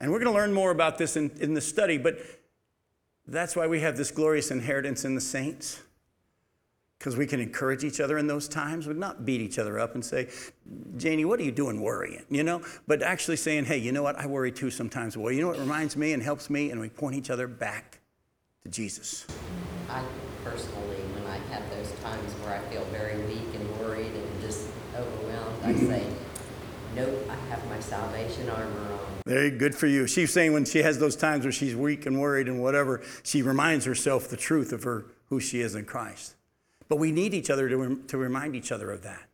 [0.00, 2.18] And we're going to learn more about this in, in the study, but
[3.26, 5.80] that's why we have this glorious inheritance in the saints.
[6.98, 9.94] because we can encourage each other in those times, but not beat each other up
[9.94, 10.28] and say,
[10.96, 12.24] Janie, what are you doing worrying?
[12.30, 14.16] You know, but actually saying, hey, you know what?
[14.16, 15.16] I worry too sometimes.
[15.16, 16.70] Well, you know what reminds me and helps me?
[16.70, 18.00] And we point each other back
[18.64, 19.26] to Jesus.
[19.90, 20.02] I
[20.42, 24.66] personally, when I have those times where I feel very weak and worried and just
[24.94, 26.02] overwhelmed, I say,
[26.96, 29.00] Nope, I have my salvation armor on.
[29.26, 30.06] Very good for you.
[30.06, 33.42] She's saying when she has those times where she's weak and worried and whatever, she
[33.42, 36.36] reminds herself the truth of her who she is in Christ.
[36.88, 39.28] But we need each other to, to remind each other of that.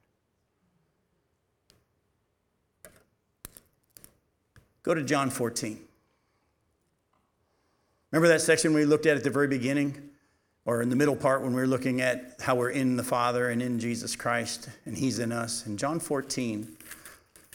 [4.83, 5.79] Go to John 14.
[8.11, 10.11] Remember that section we looked at at the very beginning?
[10.65, 13.51] Or in the middle part when we were looking at how we're in the Father
[13.51, 15.65] and in Jesus Christ and He's in us?
[15.67, 16.77] In John 14,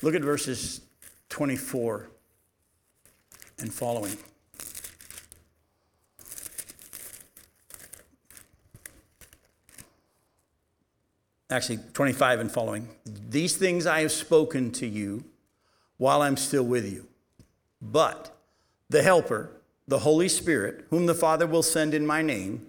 [0.02, 0.82] look at verses
[1.30, 2.10] 24
[3.60, 4.18] and following.
[11.50, 12.90] Actually, 25 and following.
[13.06, 15.24] These things I have spoken to you
[15.98, 17.08] while I'm still with you.
[17.82, 18.36] But
[18.90, 19.52] the Helper,
[19.88, 22.68] the Holy Spirit, whom the Father will send in my name,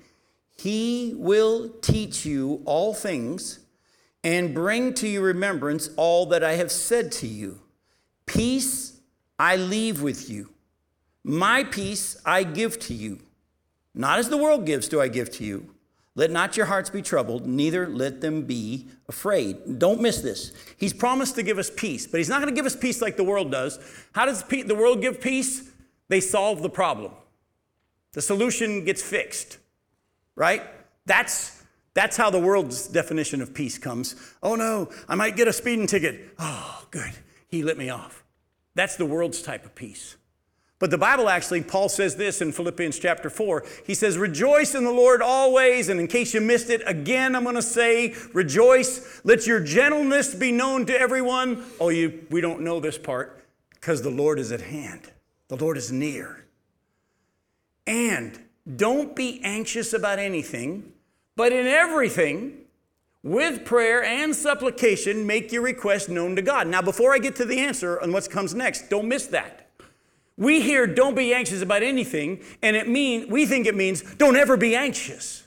[0.56, 3.60] he will teach you all things
[4.28, 7.62] and bring to your remembrance all that I have said to you.
[8.26, 9.00] Peace
[9.38, 10.50] I leave with you.
[11.24, 13.20] My peace I give to you.
[13.94, 15.74] Not as the world gives, do I give to you.
[16.14, 19.78] Let not your hearts be troubled, neither let them be afraid.
[19.78, 20.52] Don't miss this.
[20.76, 23.16] He's promised to give us peace, but He's not going to give us peace like
[23.16, 23.78] the world does.
[24.12, 25.70] How does the world give peace?
[26.08, 27.12] They solve the problem,
[28.12, 29.56] the solution gets fixed,
[30.36, 30.64] right?
[31.06, 31.57] That's,
[31.98, 34.14] that's how the world's definition of peace comes.
[34.40, 36.32] Oh no, I might get a speeding ticket.
[36.38, 37.10] Oh, good.
[37.48, 38.22] He let me off.
[38.76, 40.14] That's the world's type of peace.
[40.78, 43.64] But the Bible actually, Paul says this in Philippians chapter 4.
[43.84, 45.88] He says, Rejoice in the Lord always.
[45.88, 49.20] And in case you missed it, again, I'm going to say, Rejoice.
[49.24, 51.64] Let your gentleness be known to everyone.
[51.80, 55.10] Oh, you, we don't know this part because the Lord is at hand,
[55.48, 56.44] the Lord is near.
[57.88, 58.38] And
[58.76, 60.92] don't be anxious about anything,
[61.38, 62.52] but in everything,
[63.22, 66.66] with prayer and supplication, make your request known to God.
[66.66, 69.70] Now, before I get to the answer on what comes next, don't miss that.
[70.36, 74.34] We hear don't be anxious about anything, and it mean we think it means don't
[74.34, 75.44] ever be anxious.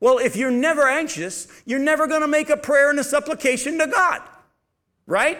[0.00, 3.78] Well, if you're never anxious, you're never going to make a prayer and a supplication
[3.78, 4.22] to God.
[5.06, 5.38] Right?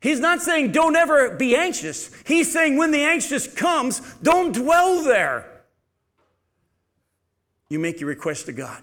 [0.00, 2.10] He's not saying don't ever be anxious.
[2.26, 5.53] He's saying when the anxious comes, don't dwell there.
[7.68, 8.82] You make your request to God.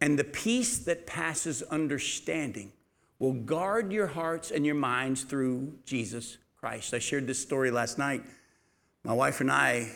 [0.00, 2.72] And the peace that passes understanding
[3.18, 6.94] will guard your hearts and your minds through Jesus Christ.
[6.94, 8.22] I shared this story last night.
[9.04, 9.90] My wife and I,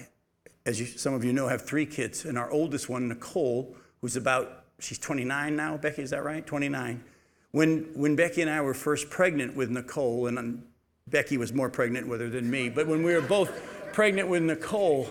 [0.66, 4.16] as you, some of you know, have three kids, and our oldest one, Nicole, who's
[4.16, 6.46] about, she's 29 now, Becky, is that right?
[6.46, 7.02] 29.
[7.50, 10.62] When, when Becky and I were first pregnant with Nicole, and um,
[11.08, 13.50] Becky was more pregnant with her than me, but when we were both
[13.92, 15.08] pregnant with Nicole,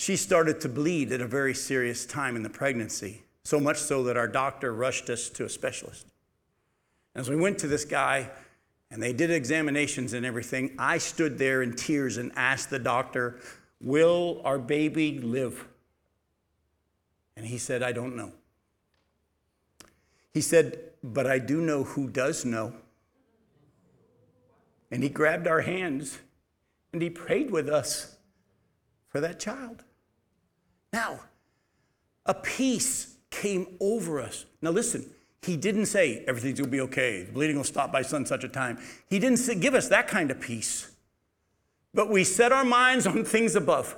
[0.00, 4.02] she started to bleed at a very serious time in the pregnancy, so much so
[4.04, 6.06] that our doctor rushed us to a specialist.
[7.14, 8.30] As we went to this guy,
[8.90, 13.40] and they did examinations and everything, I stood there in tears and asked the doctor,
[13.82, 15.68] Will our baby live?
[17.36, 18.32] And he said, I don't know.
[20.32, 22.72] He said, But I do know who does know.
[24.90, 26.20] And he grabbed our hands
[26.90, 28.16] and he prayed with us
[29.10, 29.84] for that child.
[30.92, 31.20] Now,
[32.26, 34.46] a peace came over us.
[34.60, 35.08] Now, listen,
[35.42, 38.44] he didn't say everything's going to be okay, the bleeding will stop by sun such
[38.44, 38.78] a time.
[39.08, 40.90] He didn't give us that kind of peace.
[41.94, 43.96] But we set our minds on things above.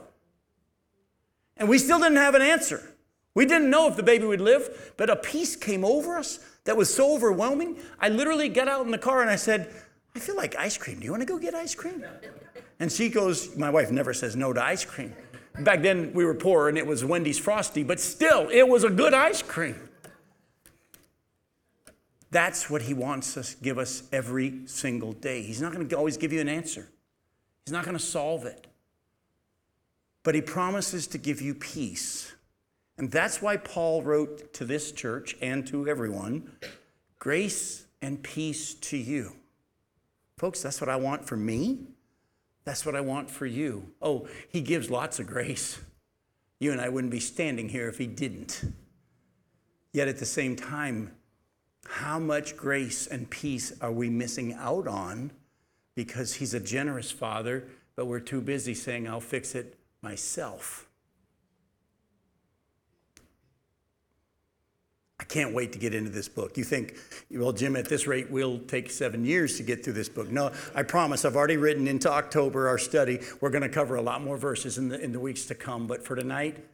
[1.56, 2.94] And we still didn't have an answer.
[3.34, 6.76] We didn't know if the baby would live, but a peace came over us that
[6.76, 7.78] was so overwhelming.
[7.98, 9.72] I literally got out in the car and I said,
[10.14, 10.98] I feel like ice cream.
[10.98, 12.04] Do you want to go get ice cream?
[12.78, 15.14] And she goes, My wife never says no to ice cream.
[15.58, 18.90] Back then we were poor and it was Wendy's Frosty, but still, it was a
[18.90, 19.88] good ice cream.
[22.30, 25.42] That's what he wants us give us every single day.
[25.42, 26.88] He's not going to always give you an answer.
[27.66, 28.66] He's not going to solve it.
[30.22, 32.32] But he promises to give you peace.
[32.96, 36.50] And that's why Paul wrote to this church and to everyone
[37.18, 39.36] grace and peace to you.
[40.38, 41.86] Folks, that's what I want for me.
[42.64, 43.90] That's what I want for you.
[44.00, 45.80] Oh, he gives lots of grace.
[46.60, 48.62] You and I wouldn't be standing here if he didn't.
[49.92, 51.12] Yet at the same time,
[51.86, 55.32] how much grace and peace are we missing out on
[55.94, 57.64] because he's a generous father,
[57.96, 60.88] but we're too busy saying, I'll fix it myself?
[65.24, 66.56] Can't wait to get into this book.
[66.56, 66.96] You think,
[67.30, 70.30] well, Jim, at this rate, we'll take seven years to get through this book.
[70.30, 71.24] No, I promise.
[71.24, 73.20] I've already written into October our study.
[73.40, 75.86] We're going to cover a lot more verses in the, in the weeks to come.
[75.86, 76.64] But for tonight,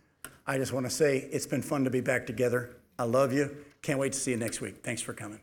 [0.47, 2.71] I just want to say it's been fun to be back together.
[2.99, 3.57] I love you.
[3.83, 4.83] Can't wait to see you next week.
[4.83, 5.41] Thanks for coming.